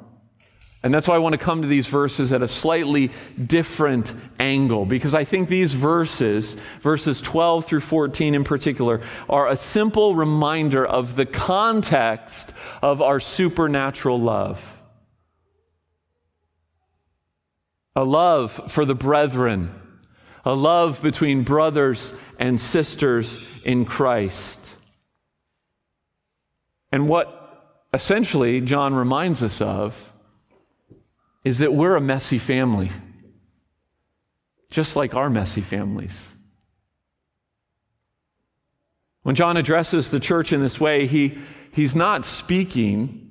And 0.87 0.95
that's 0.95 1.09
why 1.09 1.17
I 1.17 1.19
want 1.19 1.33
to 1.33 1.39
come 1.39 1.63
to 1.63 1.67
these 1.67 1.89
verses 1.89 2.31
at 2.31 2.43
a 2.43 2.47
slightly 2.47 3.11
different 3.45 4.15
angle, 4.39 4.87
because 4.87 5.17
I 5.17 5.25
think 5.25 5.49
these 5.49 5.73
verses, 5.73 6.57
verses 6.81 7.21
12 7.21 7.65
through 7.65 7.81
14 7.81 8.37
in 8.37 8.45
particular, 8.45 9.03
are 9.29 9.49
a 9.49 9.57
simple 9.57 10.15
reminder 10.15 10.87
of 10.87 11.17
the 11.17 11.27
context 11.27 12.53
of 12.83 13.03
our 13.03 13.19
supernatural 13.19 14.21
love. 14.21 14.79
A 17.97 18.05
love 18.05 18.53
for 18.69 18.85
the 18.85 18.95
brethren 18.95 19.75
a 20.45 20.55
love 20.55 21.03
between 21.03 21.43
brothers 21.43 22.15
and 22.39 22.61
sisters 22.61 23.41
in 23.65 23.87
Christ. 23.87 24.61
And 26.93 27.09
what 27.09 27.83
essentially 27.93 28.61
John 28.61 28.95
reminds 28.95 29.43
us 29.43 29.61
of 29.61 30.13
is 31.47 31.59
that 31.59 31.73
we're 31.73 31.95
a 31.95 32.01
messy 32.01 32.41
family, 32.41 32.91
just 34.69 34.97
like 34.97 35.15
our 35.15 35.31
messy 35.31 35.61
families. 35.61 36.35
When 39.23 39.37
John 39.37 39.57
addresses 39.57 40.11
the 40.11 40.19
church 40.19 40.53
in 40.53 40.61
this 40.61 40.81
way, 40.81 41.07
he, 41.07 41.39
he's 41.71 41.95
not 41.95 42.27
speaking 42.27 43.31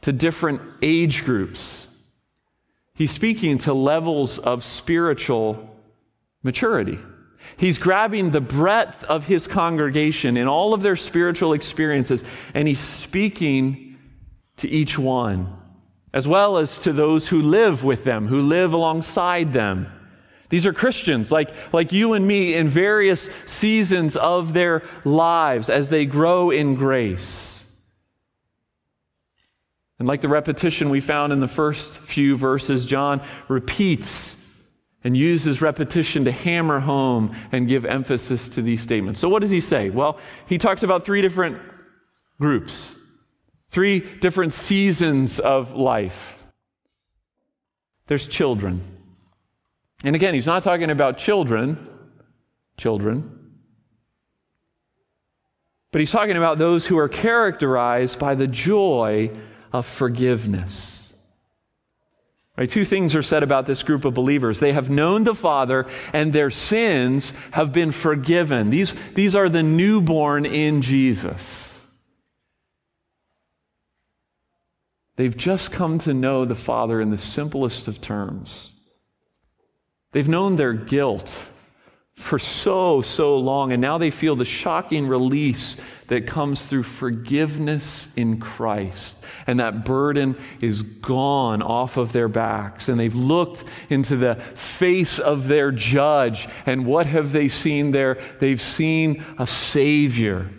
to 0.00 0.10
different 0.10 0.62
age 0.80 1.22
groups. 1.22 1.86
He's 2.94 3.10
speaking 3.10 3.58
to 3.58 3.74
levels 3.74 4.38
of 4.38 4.64
spiritual 4.64 5.68
maturity. 6.42 6.98
He's 7.58 7.76
grabbing 7.76 8.30
the 8.30 8.40
breadth 8.40 9.04
of 9.04 9.24
his 9.24 9.46
congregation 9.46 10.38
in 10.38 10.48
all 10.48 10.72
of 10.72 10.80
their 10.80 10.96
spiritual 10.96 11.52
experiences, 11.52 12.24
and 12.54 12.66
he's 12.66 12.80
speaking 12.80 13.98
to 14.56 14.68
each 14.70 14.98
one, 14.98 15.59
as 16.12 16.26
well 16.26 16.58
as 16.58 16.78
to 16.80 16.92
those 16.92 17.28
who 17.28 17.40
live 17.40 17.84
with 17.84 18.04
them, 18.04 18.26
who 18.26 18.42
live 18.42 18.72
alongside 18.72 19.52
them. 19.52 19.86
These 20.48 20.66
are 20.66 20.72
Christians 20.72 21.30
like, 21.30 21.50
like 21.72 21.92
you 21.92 22.14
and 22.14 22.26
me 22.26 22.54
in 22.54 22.66
various 22.66 23.30
seasons 23.46 24.16
of 24.16 24.52
their 24.52 24.82
lives 25.04 25.70
as 25.70 25.88
they 25.88 26.04
grow 26.04 26.50
in 26.50 26.74
grace. 26.74 27.62
And 30.00 30.08
like 30.08 30.22
the 30.22 30.28
repetition 30.28 30.90
we 30.90 31.00
found 31.00 31.32
in 31.32 31.40
the 31.40 31.48
first 31.48 31.98
few 31.98 32.36
verses, 32.36 32.84
John 32.84 33.22
repeats 33.48 34.34
and 35.04 35.16
uses 35.16 35.62
repetition 35.62 36.24
to 36.24 36.32
hammer 36.32 36.80
home 36.80 37.34
and 37.52 37.68
give 37.68 37.84
emphasis 37.84 38.48
to 38.50 38.62
these 38.62 38.80
statements. 38.82 39.20
So, 39.20 39.28
what 39.28 39.40
does 39.40 39.50
he 39.50 39.60
say? 39.60 39.90
Well, 39.90 40.18
he 40.46 40.58
talks 40.58 40.82
about 40.82 41.04
three 41.04 41.22
different 41.22 41.58
groups, 42.40 42.96
three 43.70 44.00
different 44.00 44.52
seasons 44.52 45.40
of 45.40 45.72
life. 45.72 46.42
There's 48.06 48.26
children. 48.26 48.82
And 50.02 50.16
again, 50.16 50.34
he's 50.34 50.46
not 50.46 50.62
talking 50.62 50.90
about 50.90 51.18
children, 51.18 51.88
children, 52.76 53.36
but 55.92 56.00
he's 56.00 56.10
talking 56.10 56.36
about 56.36 56.58
those 56.58 56.86
who 56.86 56.98
are 56.98 57.08
characterized 57.08 58.18
by 58.18 58.34
the 58.34 58.46
joy 58.46 59.30
of 59.72 59.86
forgiveness. 59.86 61.12
Right, 62.56 62.68
two 62.68 62.84
things 62.84 63.14
are 63.14 63.22
said 63.22 63.42
about 63.42 63.66
this 63.66 63.82
group 63.82 64.04
of 64.04 64.12
believers. 64.12 64.60
They 64.60 64.72
have 64.72 64.90
known 64.90 65.24
the 65.24 65.34
Father 65.34 65.86
and 66.12 66.32
their 66.32 66.50
sins 66.50 67.32
have 67.52 67.72
been 67.72 67.90
forgiven. 67.90 68.70
These, 68.70 68.94
these 69.14 69.34
are 69.34 69.48
the 69.48 69.62
newborn 69.62 70.44
in 70.44 70.82
Jesus. 70.82 71.69
They've 75.16 75.36
just 75.36 75.70
come 75.70 75.98
to 76.00 76.14
know 76.14 76.44
the 76.44 76.54
Father 76.54 77.00
in 77.00 77.10
the 77.10 77.18
simplest 77.18 77.88
of 77.88 78.00
terms. 78.00 78.72
They've 80.12 80.28
known 80.28 80.56
their 80.56 80.72
guilt 80.72 81.44
for 82.20 82.38
so, 82.38 83.00
so 83.00 83.38
long, 83.38 83.72
and 83.72 83.80
now 83.80 83.96
they 83.96 84.10
feel 84.10 84.36
the 84.36 84.44
shocking 84.44 85.06
release 85.06 85.76
that 86.08 86.26
comes 86.26 86.64
through 86.64 86.82
forgiveness 86.82 88.08
in 88.16 88.38
Christ. 88.38 89.16
And 89.46 89.60
that 89.60 89.84
burden 89.84 90.36
is 90.60 90.82
gone 90.82 91.62
off 91.62 91.96
of 91.96 92.12
their 92.12 92.28
backs. 92.28 92.88
And 92.88 93.00
they've 93.00 93.14
looked 93.14 93.64
into 93.88 94.16
the 94.16 94.34
face 94.54 95.18
of 95.18 95.48
their 95.48 95.72
judge. 95.72 96.48
And 96.66 96.84
what 96.84 97.06
have 97.06 97.32
they 97.32 97.48
seen 97.48 97.92
there? 97.92 98.20
They've 98.38 98.60
seen 98.60 99.24
a 99.38 99.46
Savior. 99.46 100.50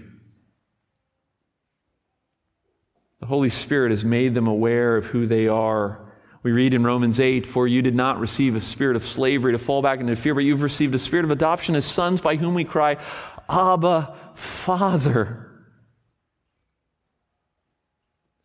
The 3.22 3.28
Holy 3.28 3.50
Spirit 3.50 3.92
has 3.92 4.04
made 4.04 4.34
them 4.34 4.48
aware 4.48 4.98
of 4.98 5.06
who 5.06 5.28
they 5.28 5.48
are. 5.48 6.00
We 6.42 6.52
read 6.52 6.74
in 6.74 6.84
Romans 6.84 7.20
8, 7.20 7.46
For 7.46 7.68
you 7.68 7.84
did 7.84 7.94
not 7.94 8.20
receive 8.20 8.56
a 8.56 8.62
spirit 8.62 8.96
of 8.96 9.06
slavery 9.06 9.52
to 9.54 9.60
fall 9.60 9.84
back 9.84 10.00
into 10.00 10.16
fear, 10.16 10.34
but 10.34 10.44
you've 10.44 10.64
received 10.64 10.96
a 10.96 11.00
spirit 11.00 11.24
of 11.24 11.30
adoption 11.30 11.76
as 11.76 11.86
sons 11.86 12.20
by 12.20 12.36
whom 12.36 12.56
we 12.56 12.64
cry, 12.64 12.98
Abba, 13.48 14.18
Father. 14.34 15.48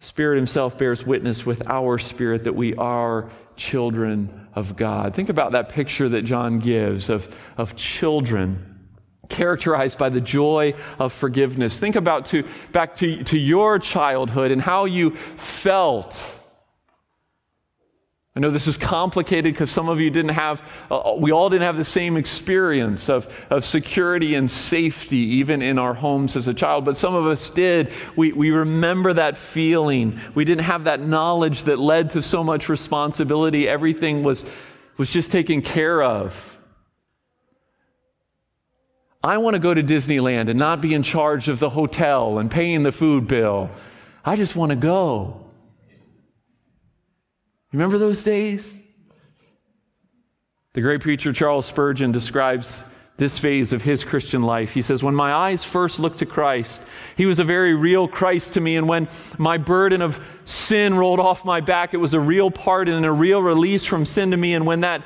The 0.01 0.07
Spirit 0.07 0.37
Himself 0.37 0.77
bears 0.77 1.07
witness 1.07 1.47
with 1.47 1.67
our 1.67 1.97
spirit 1.97 2.45
that 2.45 2.55
we 2.55 2.75
are 2.75 3.31
children 3.57 4.47
of 4.55 4.77
God. 4.77 5.15
Think 5.15 5.31
about 5.31 5.53
that 5.53 5.71
picture 5.71 6.11
that 6.11 6.27
John 6.27 6.59
gives 6.59 7.09
of, 7.09 7.35
of 7.57 7.77
children 7.77 8.76
characterized 9.29 9.99
by 9.99 10.09
the 10.09 10.21
joy 10.21 10.75
of 10.99 11.13
forgiveness. 11.13 11.79
Think 11.79 11.97
about 11.97 12.27
to, 12.27 12.45
back 12.73 12.97
to, 12.97 13.25
to 13.25 13.39
your 13.39 13.79
childhood 13.79 14.51
and 14.51 14.61
how 14.61 14.85
you 14.85 15.17
felt 15.37 16.37
I 18.37 18.41
know 18.41 18.51
this 18.51 18.67
is 18.67 18.77
complicated 18.77 19.55
because 19.55 19.71
some 19.71 19.89
of 19.89 19.99
you 19.99 20.11
didn't 20.11 20.33
have, 20.33 20.63
uh, 20.91 21.15
we 21.19 21.33
all 21.33 21.49
didn't 21.49 21.63
have 21.63 21.79
the 21.79 21.85
same 21.87 22.19
experience 22.19 23.09
of, 23.09 23.33
of 23.49 23.65
security 23.65 24.35
and 24.35 24.51
safety, 24.51 25.17
even 25.17 25.63
in 25.63 25.79
our 25.79 25.95
homes 25.95 26.37
as 26.37 26.47
a 26.47 26.53
child, 26.53 26.85
but 26.85 26.99
some 26.99 27.15
of 27.15 27.25
us 27.25 27.49
did. 27.49 27.91
We, 28.15 28.33
we 28.33 28.51
remember 28.51 29.15
that 29.15 29.39
feeling. 29.39 30.21
We 30.35 30.45
didn't 30.45 30.65
have 30.65 30.85
that 30.85 31.01
knowledge 31.01 31.63
that 31.63 31.79
led 31.79 32.11
to 32.11 32.21
so 32.21 32.45
much 32.45 32.69
responsibility. 32.69 33.67
Everything 33.67 34.23
was, 34.23 34.45
was 34.99 35.11
just 35.11 35.33
taken 35.33 35.63
care 35.63 36.03
of. 36.03 36.56
I 39.27 39.39
want 39.39 39.55
to 39.55 39.59
go 39.59 39.75
to 39.75 39.83
Disneyland 39.83 40.49
and 40.49 40.57
not 40.57 40.81
be 40.81 40.95
in 40.95 41.03
charge 41.03 41.49
of 41.49 41.59
the 41.59 41.69
hotel 41.69 42.39
and 42.39 42.49
paying 42.49 42.85
the 42.85 42.93
food 42.93 43.27
bill. 43.27 43.71
I 44.25 44.37
just 44.37 44.55
want 44.55 44.71
to 44.71 44.77
go. 44.77 45.45
Remember 47.73 47.99
those 47.99 48.23
days? 48.23 48.65
The 50.75 50.81
great 50.81 51.01
preacher 51.01 51.33
Charles 51.33 51.67
Spurgeon 51.67 52.13
describes 52.13 52.85
this 53.17 53.37
phase 53.37 53.73
of 53.73 53.83
his 53.83 54.05
Christian 54.05 54.45
life. 54.45 54.73
He 54.73 54.83
says, 54.83 55.03
When 55.03 55.17
my 55.17 55.33
eyes 55.33 55.65
first 55.65 55.99
looked 55.99 56.19
to 56.19 56.27
Christ, 56.27 56.81
he 57.17 57.27
was 57.27 57.41
a 57.41 57.45
very 57.45 57.75
real 57.75 58.07
Christ 58.07 58.53
to 58.53 58.61
me. 58.61 58.77
And 58.77 58.87
when 58.87 59.09
my 59.39 59.59
burden 59.59 60.03
of 60.03 60.21
sin 60.45 60.95
rolled 60.95 61.19
off 61.19 61.45
my 61.45 61.61
back, 61.61 61.95
it 61.95 61.97
was 61.97 62.15
a 62.15 62.21
real 62.21 62.53
pardon 62.53 62.95
and 62.95 63.07
a 63.07 63.11
real 63.11 63.43
release 63.43 63.85
from 63.85 64.07
sin 64.07 64.31
to 64.31 64.37
me. 64.37 64.55
And 64.55 64.67
when 64.67 64.83
that 64.83 65.03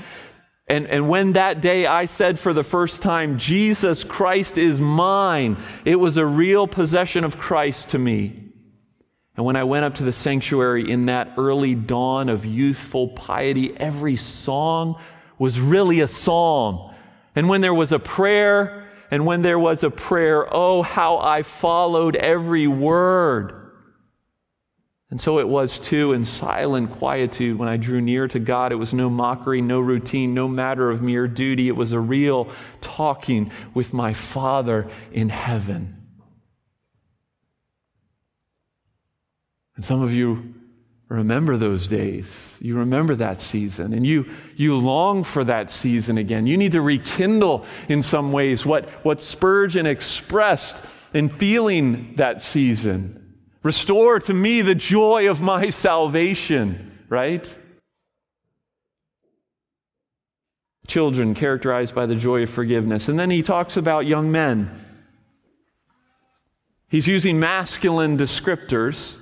and, 0.70 0.86
and 0.86 1.08
when 1.08 1.32
that 1.32 1.60
day 1.60 1.84
I 1.84 2.04
said 2.04 2.38
for 2.38 2.52
the 2.52 2.62
first 2.62 3.02
time, 3.02 3.38
Jesus 3.38 4.04
Christ 4.04 4.56
is 4.56 4.80
mine, 4.80 5.56
it 5.84 5.96
was 5.96 6.16
a 6.16 6.24
real 6.24 6.68
possession 6.68 7.24
of 7.24 7.36
Christ 7.36 7.88
to 7.88 7.98
me. 7.98 8.44
And 9.36 9.44
when 9.44 9.56
I 9.56 9.64
went 9.64 9.84
up 9.84 9.96
to 9.96 10.04
the 10.04 10.12
sanctuary 10.12 10.88
in 10.88 11.06
that 11.06 11.32
early 11.36 11.74
dawn 11.74 12.28
of 12.28 12.46
youthful 12.46 13.08
piety, 13.08 13.76
every 13.76 14.14
song 14.14 15.00
was 15.40 15.58
really 15.58 16.00
a 16.02 16.08
psalm. 16.08 16.94
And 17.34 17.48
when 17.48 17.62
there 17.62 17.74
was 17.74 17.90
a 17.90 17.98
prayer, 17.98 18.88
and 19.10 19.26
when 19.26 19.42
there 19.42 19.58
was 19.58 19.82
a 19.82 19.90
prayer, 19.90 20.46
oh, 20.54 20.82
how 20.82 21.18
I 21.18 21.42
followed 21.42 22.14
every 22.14 22.68
word. 22.68 23.59
And 25.10 25.20
so 25.20 25.40
it 25.40 25.48
was 25.48 25.80
too 25.80 26.12
in 26.12 26.24
silent 26.24 26.92
quietude 26.92 27.58
when 27.58 27.68
I 27.68 27.76
drew 27.76 28.00
near 28.00 28.28
to 28.28 28.38
God. 28.38 28.70
It 28.70 28.76
was 28.76 28.94
no 28.94 29.10
mockery, 29.10 29.60
no 29.60 29.80
routine, 29.80 30.34
no 30.34 30.46
matter 30.46 30.88
of 30.88 31.02
mere 31.02 31.26
duty. 31.26 31.66
It 31.66 31.74
was 31.74 31.92
a 31.92 31.98
real 31.98 32.48
talking 32.80 33.50
with 33.74 33.92
my 33.92 34.14
Father 34.14 34.88
in 35.12 35.28
heaven. 35.28 35.96
And 39.74 39.84
some 39.84 40.00
of 40.00 40.12
you 40.12 40.54
remember 41.08 41.56
those 41.56 41.88
days. 41.88 42.56
You 42.60 42.76
remember 42.76 43.16
that 43.16 43.40
season 43.40 43.92
and 43.92 44.06
you, 44.06 44.30
you 44.54 44.76
long 44.76 45.24
for 45.24 45.42
that 45.42 45.72
season 45.72 46.18
again. 46.18 46.46
You 46.46 46.56
need 46.56 46.72
to 46.72 46.80
rekindle 46.80 47.66
in 47.88 48.04
some 48.04 48.30
ways 48.30 48.64
what, 48.64 48.88
what 49.04 49.20
Spurgeon 49.20 49.86
expressed 49.86 50.84
in 51.12 51.28
feeling 51.28 52.14
that 52.14 52.42
season. 52.42 53.19
Restore 53.62 54.20
to 54.20 54.34
me 54.34 54.62
the 54.62 54.74
joy 54.74 55.30
of 55.30 55.42
my 55.42 55.70
salvation, 55.70 56.98
right? 57.08 57.56
Children 60.86 61.34
characterized 61.34 61.94
by 61.94 62.06
the 62.06 62.16
joy 62.16 62.42
of 62.42 62.50
forgiveness. 62.50 63.08
And 63.08 63.18
then 63.18 63.30
he 63.30 63.42
talks 63.42 63.76
about 63.76 64.06
young 64.06 64.32
men. 64.32 64.84
He's 66.88 67.06
using 67.06 67.38
masculine 67.38 68.16
descriptors 68.16 69.18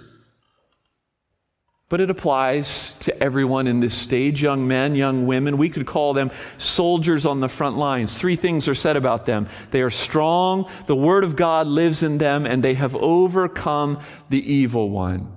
but 1.88 2.01
it 2.01 2.11
applies 2.11 2.92
to 3.01 3.22
everyone 3.22 3.66
in 3.66 3.81
this 3.81 3.94
stage 3.94 4.42
young 4.42 4.68
men, 4.68 4.94
young 4.94 5.27
women. 5.27 5.57
We 5.57 5.70
could 5.70 5.87
call 5.87 6.12
them 6.12 6.31
soldiers 6.59 7.24
on 7.24 7.40
the 7.40 7.48
front 7.48 7.79
lines. 7.79 8.16
Three 8.16 8.37
things 8.37 8.68
are 8.68 8.74
said 8.74 8.96
about 8.96 9.24
them 9.24 9.48
they 9.70 9.81
are 9.81 9.90
strong, 9.90 10.70
the 10.87 10.96
Word 10.96 11.24
of 11.24 11.37
God 11.37 11.66
lives 11.66 12.03
in 12.03 12.18
them, 12.18 12.44
and 12.44 12.62
they 12.62 12.74
have 12.74 12.94
overcome 12.94 14.01
the 14.29 14.53
evil 14.53 14.90
one. 14.90 15.35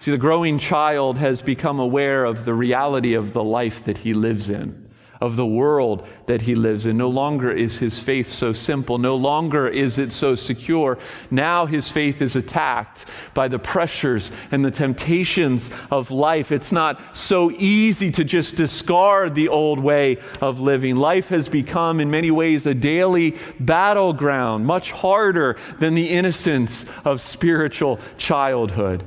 See, 0.00 0.10
the 0.10 0.18
growing 0.18 0.58
child 0.58 1.18
has 1.18 1.40
become 1.40 1.78
aware 1.78 2.24
of 2.24 2.44
the 2.44 2.54
reality 2.54 3.14
of 3.14 3.32
the 3.32 3.44
life 3.44 3.84
that 3.84 3.98
he 3.98 4.12
lives 4.12 4.50
in 4.50 4.83
of 5.20 5.36
the 5.36 5.46
world 5.46 6.06
that 6.26 6.42
he 6.42 6.54
lives 6.54 6.86
in. 6.86 6.96
No 6.96 7.08
longer 7.08 7.50
is 7.50 7.78
his 7.78 7.98
faith 7.98 8.28
so 8.28 8.52
simple. 8.52 8.98
No 8.98 9.16
longer 9.16 9.68
is 9.68 9.98
it 9.98 10.12
so 10.12 10.34
secure. 10.34 10.98
Now 11.30 11.66
his 11.66 11.90
faith 11.90 12.20
is 12.20 12.36
attacked 12.36 13.06
by 13.34 13.48
the 13.48 13.58
pressures 13.58 14.32
and 14.50 14.64
the 14.64 14.70
temptations 14.70 15.70
of 15.90 16.10
life. 16.10 16.52
It's 16.52 16.72
not 16.72 17.00
so 17.16 17.50
easy 17.52 18.10
to 18.12 18.24
just 18.24 18.56
discard 18.56 19.34
the 19.34 19.48
old 19.48 19.82
way 19.82 20.18
of 20.40 20.60
living. 20.60 20.96
Life 20.96 21.28
has 21.28 21.48
become, 21.48 22.00
in 22.00 22.10
many 22.10 22.30
ways, 22.30 22.66
a 22.66 22.74
daily 22.74 23.36
battleground, 23.60 24.66
much 24.66 24.92
harder 24.92 25.56
than 25.80 25.94
the 25.94 26.10
innocence 26.10 26.84
of 27.04 27.20
spiritual 27.20 28.00
childhood. 28.16 29.06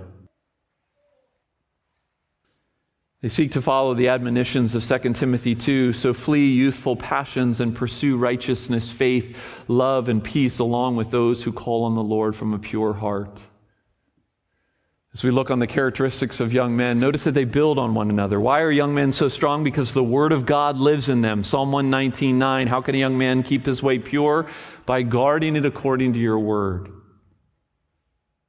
They 3.21 3.29
seek 3.29 3.53
to 3.53 3.61
follow 3.63 3.95
the 3.95 4.09
admonitions 4.09 4.75
of 4.75 4.83
2 4.83 5.13
Timothy 5.13 5.55
2 5.55 5.93
so 5.93 6.13
flee 6.13 6.51
youthful 6.51 6.95
passions 6.95 7.59
and 7.59 7.75
pursue 7.75 8.15
righteousness, 8.15 8.91
faith, 8.91 9.35
love, 9.67 10.07
and 10.07 10.23
peace 10.23 10.59
along 10.59 10.97
with 10.97 11.09
those 11.09 11.41
who 11.41 11.51
call 11.51 11.85
on 11.85 11.95
the 11.95 12.03
Lord 12.03 12.35
from 12.35 12.53
a 12.53 12.59
pure 12.59 12.93
heart. 12.93 13.41
As 15.13 15.23
we 15.23 15.31
look 15.31 15.49
on 15.49 15.57
the 15.57 15.65
characteristics 15.65 16.39
of 16.39 16.53
young 16.53 16.77
men, 16.77 16.99
notice 16.99 17.23
that 17.23 17.31
they 17.31 17.43
build 17.43 17.79
on 17.79 17.95
one 17.95 18.11
another. 18.11 18.39
Why 18.39 18.61
are 18.61 18.69
young 18.69 18.93
men 18.93 19.11
so 19.11 19.29
strong? 19.29 19.63
Because 19.63 19.93
the 19.93 20.03
Word 20.03 20.31
of 20.31 20.45
God 20.45 20.77
lives 20.77 21.09
in 21.09 21.21
them. 21.21 21.43
Psalm 21.43 21.71
119.9 21.71 22.67
How 22.67 22.81
can 22.81 22.93
a 22.93 22.99
young 22.99 23.17
man 23.17 23.41
keep 23.41 23.65
his 23.65 23.81
way 23.81 23.97
pure? 23.97 24.45
By 24.85 25.01
guarding 25.01 25.55
it 25.55 25.65
according 25.65 26.13
to 26.13 26.19
your 26.19 26.37
Word. 26.37 26.91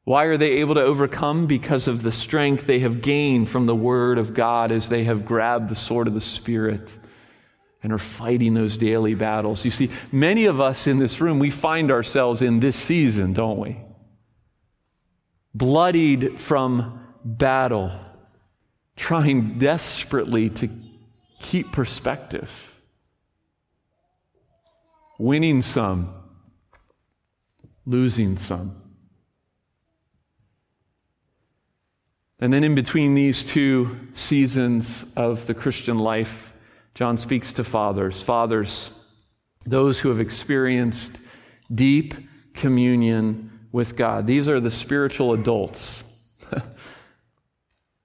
Why 0.08 0.24
are 0.24 0.38
they 0.38 0.52
able 0.52 0.76
to 0.76 0.80
overcome? 0.80 1.46
Because 1.46 1.86
of 1.86 2.02
the 2.02 2.10
strength 2.10 2.66
they 2.66 2.78
have 2.78 3.02
gained 3.02 3.50
from 3.50 3.66
the 3.66 3.74
Word 3.74 4.16
of 4.16 4.32
God 4.32 4.72
as 4.72 4.88
they 4.88 5.04
have 5.04 5.26
grabbed 5.26 5.68
the 5.68 5.76
sword 5.76 6.08
of 6.08 6.14
the 6.14 6.20
Spirit 6.22 6.96
and 7.82 7.92
are 7.92 7.98
fighting 7.98 8.54
those 8.54 8.78
daily 8.78 9.14
battles. 9.14 9.66
You 9.66 9.70
see, 9.70 9.90
many 10.10 10.46
of 10.46 10.62
us 10.62 10.86
in 10.86 10.98
this 10.98 11.20
room, 11.20 11.38
we 11.38 11.50
find 11.50 11.90
ourselves 11.90 12.40
in 12.40 12.58
this 12.60 12.74
season, 12.74 13.34
don't 13.34 13.58
we? 13.58 13.82
Bloodied 15.52 16.40
from 16.40 17.06
battle, 17.22 17.92
trying 18.96 19.58
desperately 19.58 20.48
to 20.48 20.70
keep 21.38 21.70
perspective, 21.70 22.72
winning 25.18 25.60
some, 25.60 26.14
losing 27.84 28.38
some. 28.38 28.87
And 32.40 32.52
then 32.52 32.62
in 32.62 32.74
between 32.74 33.14
these 33.14 33.44
two 33.44 33.98
seasons 34.14 35.04
of 35.16 35.46
the 35.46 35.54
Christian 35.54 35.98
life, 35.98 36.52
John 36.94 37.16
speaks 37.16 37.52
to 37.54 37.64
fathers. 37.64 38.22
Fathers, 38.22 38.90
those 39.66 39.98
who 39.98 40.08
have 40.08 40.20
experienced 40.20 41.18
deep 41.72 42.14
communion 42.54 43.66
with 43.72 43.96
God. 43.96 44.26
These 44.26 44.48
are 44.48 44.60
the 44.60 44.70
spiritual 44.70 45.32
adults. 45.32 46.04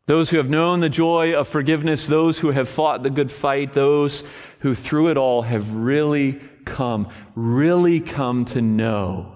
those 0.08 0.30
who 0.30 0.38
have 0.38 0.50
known 0.50 0.80
the 0.80 0.90
joy 0.90 1.34
of 1.34 1.48
forgiveness, 1.48 2.08
those 2.08 2.40
who 2.40 2.52
have 2.52 2.68
fought 2.68 3.04
the 3.04 3.10
good 3.10 3.32
fight, 3.32 3.74
those 3.74 4.24
who 4.60 4.76
through 4.76 5.10
it 5.10 5.18
all 5.18 5.44
have 5.44 5.76
really 5.76 6.40
come, 6.66 7.10
really 7.36 8.00
come 8.00 8.46
to 8.46 8.62
know 8.62 9.36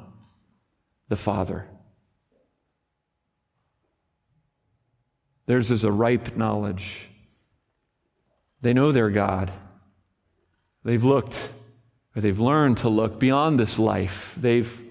the 1.08 1.16
Father. 1.16 1.68
Theirs 5.48 5.72
is 5.72 5.84
a 5.84 5.92
ripe 5.92 6.36
knowledge. 6.36 7.08
They 8.62 8.74
know 8.74 8.92
their 8.92 9.10
God. 9.10 9.52
They've 10.84 11.04
looked, 11.04 11.50
or 12.16 12.22
they've 12.22 12.40
learned 12.40 12.78
to 12.78 12.90
look 12.90 13.20
beyond 13.20 13.60
this 13.60 13.80
life. 13.80 14.36
They've 14.40 14.82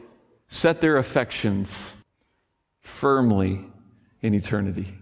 set 0.49 0.81
their 0.81 0.97
affections 0.97 1.95
firmly 2.81 3.65
in 4.23 4.35
eternity. 4.35 4.95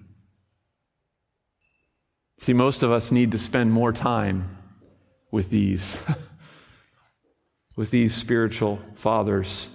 See, 2.40 2.52
most 2.52 2.82
of 2.82 2.90
us 2.90 3.10
need 3.10 3.32
to 3.32 3.38
spend 3.38 3.72
more 3.72 3.92
time 3.92 4.58
with 5.30 5.50
these, 5.50 5.96
with 7.76 7.90
these 7.90 8.12
spiritual 8.12 8.80
fathers 8.96 9.68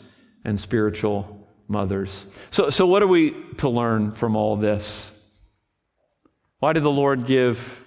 and 0.44 0.60
spiritual 0.60 1.48
mothers. 1.68 2.26
So, 2.52 2.70
so 2.70 2.86
what 2.86 3.02
are 3.02 3.08
we 3.08 3.32
to 3.58 3.70
learn 3.70 4.12
from 4.12 4.36
all 4.36 4.56
this? 4.58 5.12
Why 6.60 6.74
did 6.74 6.84
the 6.84 6.92
Lord 6.92 7.26
give 7.26 7.84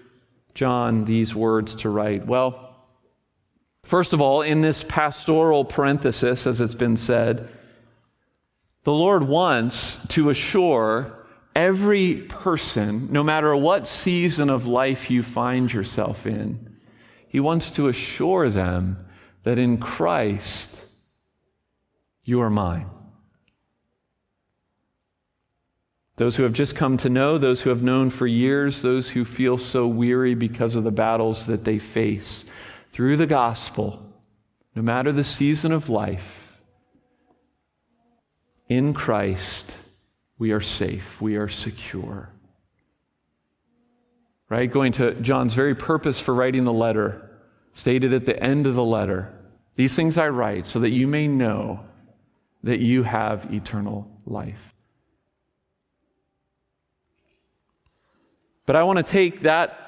John 0.55 1.05
these 1.05 1.35
words 1.35 1.77
to 1.77 1.91
write? 1.91 2.27
Well, 2.27 2.75
first 3.85 4.13
of 4.13 4.21
all, 4.21 4.43
in 4.43 4.63
this 4.63 4.83
pastoral 4.83 5.65
parenthesis, 5.65 6.47
as 6.47 6.61
it's 6.61 6.75
been 6.75 6.97
said, 6.97 7.49
the 8.85 8.93
Lord 8.93 9.25
wants 9.25 9.99
to 10.09 10.31
assure 10.31 11.27
every 11.55 12.17
person, 12.23 13.13
no 13.13 13.23
matter 13.23 13.55
what 13.55 13.87
season 13.87 14.49
of 14.49 14.67
life 14.67 15.11
you 15.11 15.23
find 15.23 15.73
yourself 15.73 16.27
in, 16.27 16.77
He 17.29 17.41
wants 17.41 17.73
to 17.73 17.89
assure 17.89 18.49
them 18.49 19.07
that 19.43 19.59
in 19.59 19.79
Christ 19.79 20.85
you 22.25 22.41
are 22.41 22.51
mine. 22.51 22.89
Those 26.17 26.37
who 26.37 26.43
have 26.43 26.53
just 26.53 26.77
come 26.77 26.97
to 26.99 27.09
know, 27.09 27.39
those 27.39 27.63
who 27.63 27.71
have 27.71 27.83
known 27.83 28.11
for 28.11 28.27
years, 28.27 28.83
those 28.83 29.11
who 29.11 29.25
feel 29.25 29.57
so 29.57 29.87
weary 29.87 30.35
because 30.35 30.75
of 30.75 30.85
the 30.85 30.91
battles 30.91 31.47
that 31.47 31.65
they 31.65 31.79
face. 31.79 32.45
Through 32.93 33.17
the 33.17 33.27
gospel, 33.27 34.03
no 34.75 34.83
matter 34.83 35.11
the 35.11 35.25
season 35.25 35.73
of 35.73 35.89
life, 35.89 36.61
in 38.69 38.95
Christ, 38.95 39.75
we 40.39 40.53
are 40.53 40.61
safe, 40.61 41.21
we 41.21 41.37
are 41.37 41.49
secure. 41.49 42.31
Right? 44.49 44.71
Going 44.71 44.93
to 44.93 45.15
John's 45.15 45.55
very 45.55 45.75
purpose 45.75 46.21
for 46.21 46.35
writing 46.35 46.65
the 46.65 46.73
letter, 46.73 47.31
stated 47.73 48.13
at 48.13 48.27
the 48.27 48.43
end 48.43 48.67
of 48.67 48.75
the 48.75 48.85
letter 48.85 49.33
These 49.75 49.97
things 49.97 50.19
I 50.19 50.29
write 50.29 50.67
so 50.67 50.81
that 50.81 50.91
you 50.91 51.07
may 51.07 51.27
know 51.27 51.81
that 52.63 52.81
you 52.81 53.03
have 53.03 53.53
eternal 53.53 54.07
life. 54.27 54.72
But 58.67 58.77
I 58.77 58.83
want 58.85 58.99
to 58.99 59.03
take 59.03 59.43
that 59.43 59.79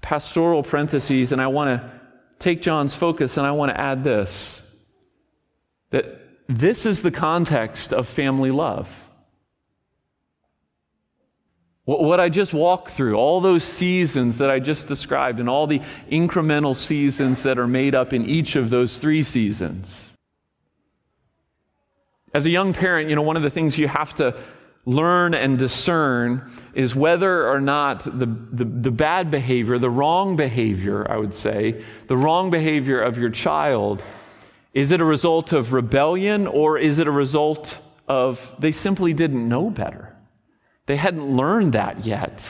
pastoral 0.00 0.62
parentheses 0.62 1.32
and 1.32 1.40
I 1.40 1.48
want 1.48 1.80
to 1.80 2.00
take 2.38 2.62
John's 2.62 2.94
focus 2.94 3.36
and 3.36 3.46
I 3.46 3.52
want 3.52 3.70
to 3.70 3.80
add 3.80 4.04
this 4.04 4.60
that 5.90 6.20
this 6.48 6.86
is 6.86 7.02
the 7.02 7.10
context 7.10 7.92
of 7.92 8.08
family 8.08 8.50
love. 8.50 9.04
What 11.84 12.20
I 12.20 12.28
just 12.28 12.54
walked 12.54 12.92
through, 12.92 13.16
all 13.16 13.40
those 13.40 13.64
seasons 13.64 14.38
that 14.38 14.50
I 14.50 14.60
just 14.60 14.86
described, 14.86 15.40
and 15.40 15.48
all 15.48 15.66
the 15.66 15.82
incremental 16.10 16.76
seasons 16.76 17.42
that 17.42 17.58
are 17.58 17.66
made 17.66 17.94
up 17.94 18.12
in 18.12 18.24
each 18.24 18.54
of 18.54 18.70
those 18.70 18.98
three 18.98 19.22
seasons. 19.22 20.10
As 22.32 22.46
a 22.46 22.50
young 22.50 22.72
parent, 22.72 23.10
you 23.10 23.16
know, 23.16 23.22
one 23.22 23.36
of 23.36 23.42
the 23.42 23.50
things 23.50 23.76
you 23.76 23.88
have 23.88 24.14
to 24.14 24.40
learn 24.84 25.34
and 25.34 25.58
discern 25.58 26.50
is 26.74 26.94
whether 26.94 27.48
or 27.48 27.60
not 27.60 28.04
the, 28.04 28.26
the, 28.26 28.64
the, 28.64 28.90
bad 28.90 29.30
behavior, 29.30 29.78
the 29.78 29.90
wrong 29.90 30.34
behavior, 30.34 31.08
I 31.08 31.16
would 31.18 31.34
say, 31.34 31.84
the 32.08 32.16
wrong 32.16 32.50
behavior 32.50 33.00
of 33.00 33.16
your 33.16 33.30
child, 33.30 34.02
is 34.74 34.90
it 34.90 35.00
a 35.00 35.04
result 35.04 35.52
of 35.52 35.72
rebellion 35.72 36.46
or 36.46 36.78
is 36.78 36.98
it 36.98 37.06
a 37.06 37.12
result 37.12 37.78
of 38.08 38.54
they 38.58 38.72
simply 38.72 39.12
didn't 39.12 39.48
know 39.48 39.70
better? 39.70 40.16
They 40.86 40.96
hadn't 40.96 41.36
learned 41.36 41.74
that 41.74 42.04
yet. 42.04 42.48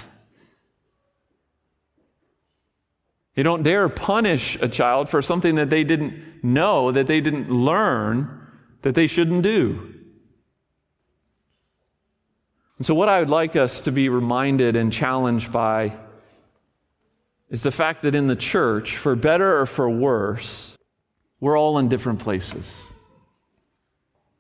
You 3.35 3.42
don't 3.42 3.62
dare 3.62 3.88
punish 3.88 4.57
a 4.61 4.68
child 4.68 5.09
for 5.09 5.21
something 5.21 5.57
that 5.57 5.68
they 5.68 5.85
didn't 5.85 6.42
know, 6.42 6.92
that 6.92 7.07
they 7.07 7.21
didn't 7.21 7.51
learn, 7.51 8.40
that 8.83 8.95
they 8.95 9.07
shouldn't 9.07 9.42
do. 9.42 9.92
And 12.79 12.87
so, 12.87 12.95
what 12.95 13.09
I 13.09 13.21
would 13.21 13.31
like 13.31 13.57
us 13.57 13.81
to 13.83 13.93
be 13.93 14.09
reminded 14.09 14.77
and 14.77 14.93
challenged 14.93 15.53
by 15.53 15.97
is 17.51 17.63
the 17.63 17.71
fact 17.71 18.03
that 18.03 18.15
in 18.15 18.27
the 18.27 18.37
church, 18.37 18.97
for 18.97 19.15
better 19.15 19.61
or 19.61 19.67
for 19.67 19.89
worse, 19.89 20.77
we're 21.39 21.59
all 21.59 21.79
in 21.79 21.89
different 21.89 22.19
places. 22.19 22.85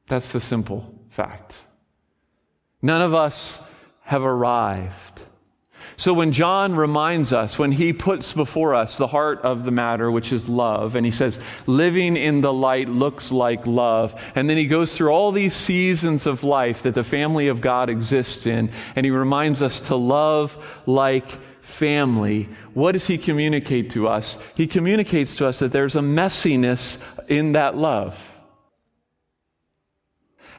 That's 0.08 0.32
the 0.32 0.40
simple 0.40 0.98
fact. 1.10 1.54
None 2.80 3.02
of 3.02 3.14
us 3.14 3.60
have 4.02 4.22
arrived. 4.22 5.22
So 5.96 6.14
when 6.14 6.32
John 6.32 6.74
reminds 6.74 7.32
us, 7.32 7.58
when 7.58 7.72
he 7.72 7.92
puts 7.92 8.32
before 8.32 8.74
us 8.74 8.96
the 8.96 9.06
heart 9.06 9.40
of 9.42 9.64
the 9.64 9.70
matter, 9.70 10.10
which 10.10 10.32
is 10.32 10.48
love, 10.48 10.94
and 10.94 11.04
he 11.04 11.12
says, 11.12 11.38
living 11.66 12.16
in 12.16 12.40
the 12.40 12.52
light 12.52 12.88
looks 12.88 13.30
like 13.30 13.66
love, 13.66 14.14
and 14.34 14.48
then 14.48 14.56
he 14.56 14.66
goes 14.66 14.94
through 14.94 15.10
all 15.10 15.32
these 15.32 15.54
seasons 15.54 16.26
of 16.26 16.44
life 16.44 16.82
that 16.82 16.94
the 16.94 17.04
family 17.04 17.48
of 17.48 17.60
God 17.60 17.90
exists 17.90 18.46
in, 18.46 18.70
and 18.96 19.06
he 19.06 19.10
reminds 19.10 19.62
us 19.62 19.80
to 19.82 19.96
love 19.96 20.56
like 20.86 21.30
family, 21.62 22.48
what 22.74 22.92
does 22.92 23.06
he 23.06 23.18
communicate 23.18 23.90
to 23.90 24.08
us? 24.08 24.36
He 24.54 24.66
communicates 24.66 25.36
to 25.36 25.46
us 25.46 25.60
that 25.60 25.72
there's 25.72 25.96
a 25.96 26.00
messiness 26.00 26.98
in 27.28 27.52
that 27.52 27.76
love. 27.76 28.31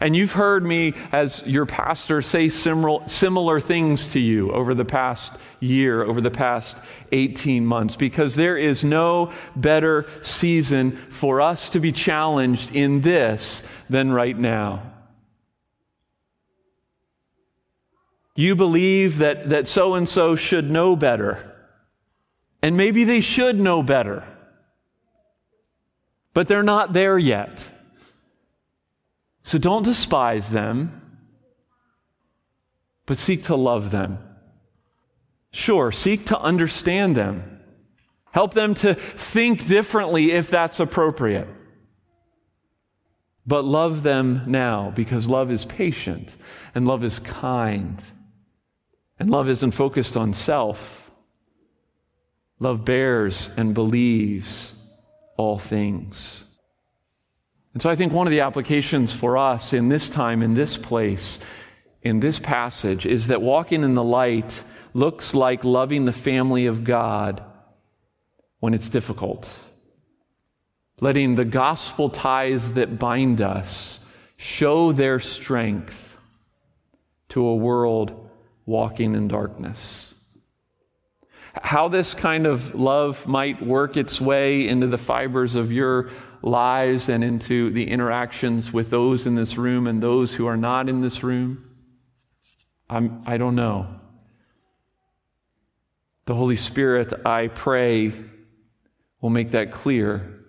And 0.03 0.17
you've 0.17 0.33
heard 0.33 0.65
me, 0.65 0.95
as 1.13 1.41
your 1.45 1.65
pastor, 1.65 2.21
say 2.21 2.49
similar, 2.49 3.07
similar 3.07 3.61
things 3.61 4.11
to 4.11 4.19
you 4.19 4.51
over 4.51 4.75
the 4.75 4.83
past 4.83 5.31
year, 5.61 6.03
over 6.03 6.19
the 6.19 6.29
past 6.29 6.75
18 7.13 7.65
months, 7.65 7.95
because 7.95 8.35
there 8.35 8.57
is 8.57 8.83
no 8.83 9.31
better 9.55 10.05
season 10.21 10.97
for 11.09 11.39
us 11.39 11.69
to 11.69 11.79
be 11.79 11.93
challenged 11.93 12.75
in 12.75 12.99
this 12.99 13.63
than 13.89 14.11
right 14.11 14.37
now. 14.37 14.91
You 18.35 18.57
believe 18.57 19.19
that, 19.19 19.51
that 19.51 19.69
so 19.69 19.93
and 19.93 20.09
so 20.09 20.35
should 20.35 20.69
know 20.69 20.97
better. 20.97 21.49
And 22.61 22.75
maybe 22.75 23.05
they 23.05 23.21
should 23.21 23.57
know 23.57 23.81
better. 23.81 24.27
But 26.33 26.49
they're 26.49 26.61
not 26.61 26.91
there 26.91 27.17
yet. 27.17 27.72
So 29.43 29.57
don't 29.57 29.83
despise 29.83 30.49
them, 30.49 31.01
but 33.05 33.17
seek 33.17 33.43
to 33.45 33.55
love 33.55 33.91
them. 33.91 34.19
Sure, 35.51 35.91
seek 35.91 36.25
to 36.27 36.39
understand 36.39 37.15
them. 37.15 37.59
Help 38.31 38.53
them 38.53 38.73
to 38.73 38.95
think 38.95 39.67
differently 39.67 40.31
if 40.31 40.49
that's 40.49 40.79
appropriate. 40.79 41.47
But 43.45 43.65
love 43.65 44.03
them 44.03 44.43
now 44.47 44.91
because 44.95 45.27
love 45.27 45.51
is 45.51 45.65
patient 45.65 46.35
and 46.73 46.87
love 46.87 47.03
is 47.03 47.19
kind 47.19 48.01
and 49.19 49.29
love 49.29 49.49
isn't 49.49 49.71
focused 49.71 50.17
on 50.17 50.33
self. 50.33 51.11
Love 52.59 52.85
bears 52.85 53.51
and 53.57 53.73
believes 53.73 54.73
all 55.37 55.59
things. 55.59 56.45
And 57.73 57.81
so 57.81 57.89
I 57.89 57.95
think 57.95 58.13
one 58.13 58.27
of 58.27 58.31
the 58.31 58.41
applications 58.41 59.11
for 59.11 59.37
us 59.37 59.73
in 59.73 59.89
this 59.89 60.07
time, 60.07 60.43
in 60.43 60.53
this 60.53 60.77
place, 60.77 61.39
in 62.03 62.19
this 62.19 62.39
passage, 62.39 63.05
is 63.05 63.27
that 63.27 63.41
walking 63.41 63.83
in 63.83 63.95
the 63.95 64.03
light 64.03 64.63
looks 64.93 65.33
like 65.33 65.63
loving 65.63 66.05
the 66.05 66.13
family 66.13 66.67
of 66.67 66.83
God 66.83 67.43
when 68.59 68.73
it's 68.73 68.89
difficult. 68.89 69.57
Letting 71.01 71.35
the 71.35 71.45
gospel 71.45 72.09
ties 72.09 72.73
that 72.73 72.99
bind 72.99 73.41
us 73.41 73.99
show 74.37 74.91
their 74.91 75.19
strength 75.19 76.17
to 77.29 77.45
a 77.45 77.55
world 77.55 78.29
walking 78.65 79.15
in 79.15 79.27
darkness. 79.27 80.13
How 81.61 81.87
this 81.87 82.13
kind 82.13 82.45
of 82.45 82.75
love 82.75 83.27
might 83.27 83.65
work 83.65 83.97
its 83.97 84.21
way 84.21 84.67
into 84.67 84.87
the 84.87 84.97
fibers 84.97 85.55
of 85.55 85.71
your 85.71 86.09
lives 86.43 87.09
and 87.09 87.23
into 87.23 87.71
the 87.71 87.89
interactions 87.89 88.71
with 88.71 88.89
those 88.89 89.25
in 89.25 89.35
this 89.35 89.57
room 89.57 89.87
and 89.87 90.03
those 90.03 90.33
who 90.33 90.45
are 90.45 90.57
not 90.57 90.89
in 90.89 91.01
this 91.01 91.23
room? 91.23 91.69
I'm, 92.89 93.23
I 93.25 93.37
don't 93.37 93.55
know. 93.55 93.87
The 96.25 96.35
Holy 96.35 96.57
Spirit, 96.57 97.13
I 97.25 97.47
pray, 97.47 98.13
will 99.21 99.29
make 99.29 99.51
that 99.51 99.71
clear. 99.71 100.41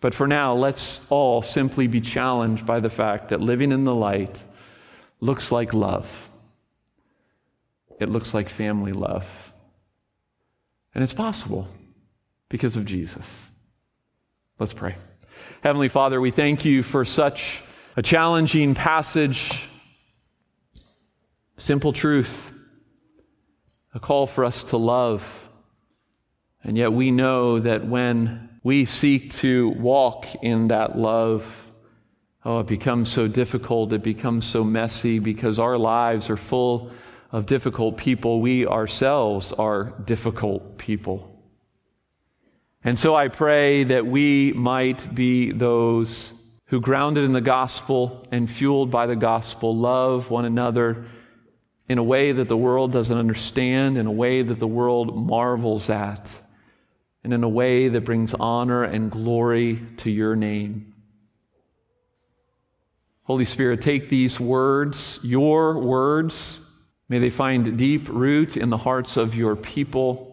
But 0.00 0.14
for 0.14 0.26
now, 0.26 0.54
let's 0.54 1.00
all 1.10 1.42
simply 1.42 1.86
be 1.86 2.00
challenged 2.00 2.66
by 2.66 2.80
the 2.80 2.90
fact 2.90 3.28
that 3.28 3.40
living 3.40 3.72
in 3.72 3.84
the 3.84 3.94
light 3.94 4.42
looks 5.20 5.52
like 5.52 5.72
love. 5.72 6.30
It 8.00 8.08
looks 8.08 8.34
like 8.34 8.48
family 8.48 8.92
love. 8.92 9.26
And 10.94 11.04
it's 11.04 11.14
possible 11.14 11.68
because 12.48 12.76
of 12.76 12.84
Jesus. 12.84 13.48
Let's 14.58 14.74
pray. 14.74 14.96
Heavenly 15.62 15.88
Father, 15.88 16.20
we 16.20 16.30
thank 16.30 16.64
you 16.64 16.82
for 16.82 17.04
such 17.04 17.62
a 17.96 18.02
challenging 18.02 18.74
passage, 18.74 19.68
simple 21.56 21.92
truth, 21.92 22.52
a 23.94 23.98
call 23.98 24.26
for 24.26 24.44
us 24.44 24.64
to 24.64 24.76
love. 24.76 25.48
And 26.62 26.76
yet 26.76 26.92
we 26.92 27.10
know 27.10 27.60
that 27.60 27.86
when 27.86 28.50
we 28.62 28.84
seek 28.84 29.32
to 29.36 29.70
walk 29.70 30.26
in 30.42 30.68
that 30.68 30.98
love, 30.98 31.70
oh, 32.44 32.60
it 32.60 32.66
becomes 32.66 33.10
so 33.10 33.26
difficult, 33.26 33.92
it 33.94 34.02
becomes 34.02 34.44
so 34.44 34.62
messy 34.62 35.18
because 35.18 35.58
our 35.58 35.78
lives 35.78 36.28
are 36.28 36.36
full 36.36 36.92
of 37.32 37.46
difficult 37.46 37.96
people. 37.96 38.40
We 38.42 38.66
ourselves 38.66 39.52
are 39.54 39.94
difficult 40.04 40.76
people. 40.76 41.31
And 42.84 42.98
so 42.98 43.14
I 43.14 43.28
pray 43.28 43.84
that 43.84 44.06
we 44.06 44.52
might 44.52 45.14
be 45.14 45.52
those 45.52 46.32
who, 46.66 46.80
grounded 46.80 47.24
in 47.24 47.32
the 47.32 47.40
gospel 47.40 48.26
and 48.32 48.50
fueled 48.50 48.90
by 48.90 49.06
the 49.06 49.14
gospel, 49.14 49.76
love 49.76 50.30
one 50.30 50.44
another 50.44 51.04
in 51.88 51.98
a 51.98 52.02
way 52.02 52.32
that 52.32 52.48
the 52.48 52.56
world 52.56 52.90
doesn't 52.90 53.16
understand, 53.16 53.98
in 53.98 54.06
a 54.06 54.12
way 54.12 54.42
that 54.42 54.58
the 54.58 54.66
world 54.66 55.14
marvels 55.14 55.90
at, 55.90 56.30
and 57.22 57.32
in 57.32 57.44
a 57.44 57.48
way 57.48 57.88
that 57.88 58.00
brings 58.00 58.34
honor 58.34 58.82
and 58.82 59.10
glory 59.10 59.80
to 59.98 60.10
your 60.10 60.34
name. 60.34 60.94
Holy 63.24 63.44
Spirit, 63.44 63.80
take 63.80 64.08
these 64.08 64.40
words, 64.40 65.20
your 65.22 65.78
words, 65.78 66.58
may 67.08 67.18
they 67.18 67.30
find 67.30 67.76
deep 67.76 68.08
root 68.08 68.56
in 68.56 68.70
the 68.70 68.78
hearts 68.78 69.16
of 69.16 69.34
your 69.34 69.54
people 69.54 70.31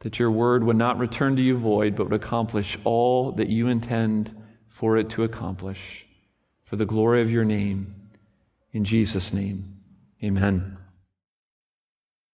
that 0.00 0.18
your 0.18 0.30
word 0.30 0.64
would 0.64 0.76
not 0.76 0.98
return 0.98 1.36
to 1.36 1.42
you 1.42 1.56
void, 1.56 1.96
but 1.96 2.04
would 2.04 2.22
accomplish 2.22 2.78
all 2.84 3.32
that 3.32 3.48
you 3.48 3.68
intend 3.68 4.34
for 4.68 4.96
it 4.96 5.10
to 5.10 5.24
accomplish. 5.24 6.04
for 6.64 6.76
the 6.76 6.84
glory 6.84 7.22
of 7.22 7.30
your 7.30 7.44
name. 7.44 7.94
In 8.72 8.84
Jesus' 8.84 9.32
name, 9.32 9.78
amen. 10.22 10.77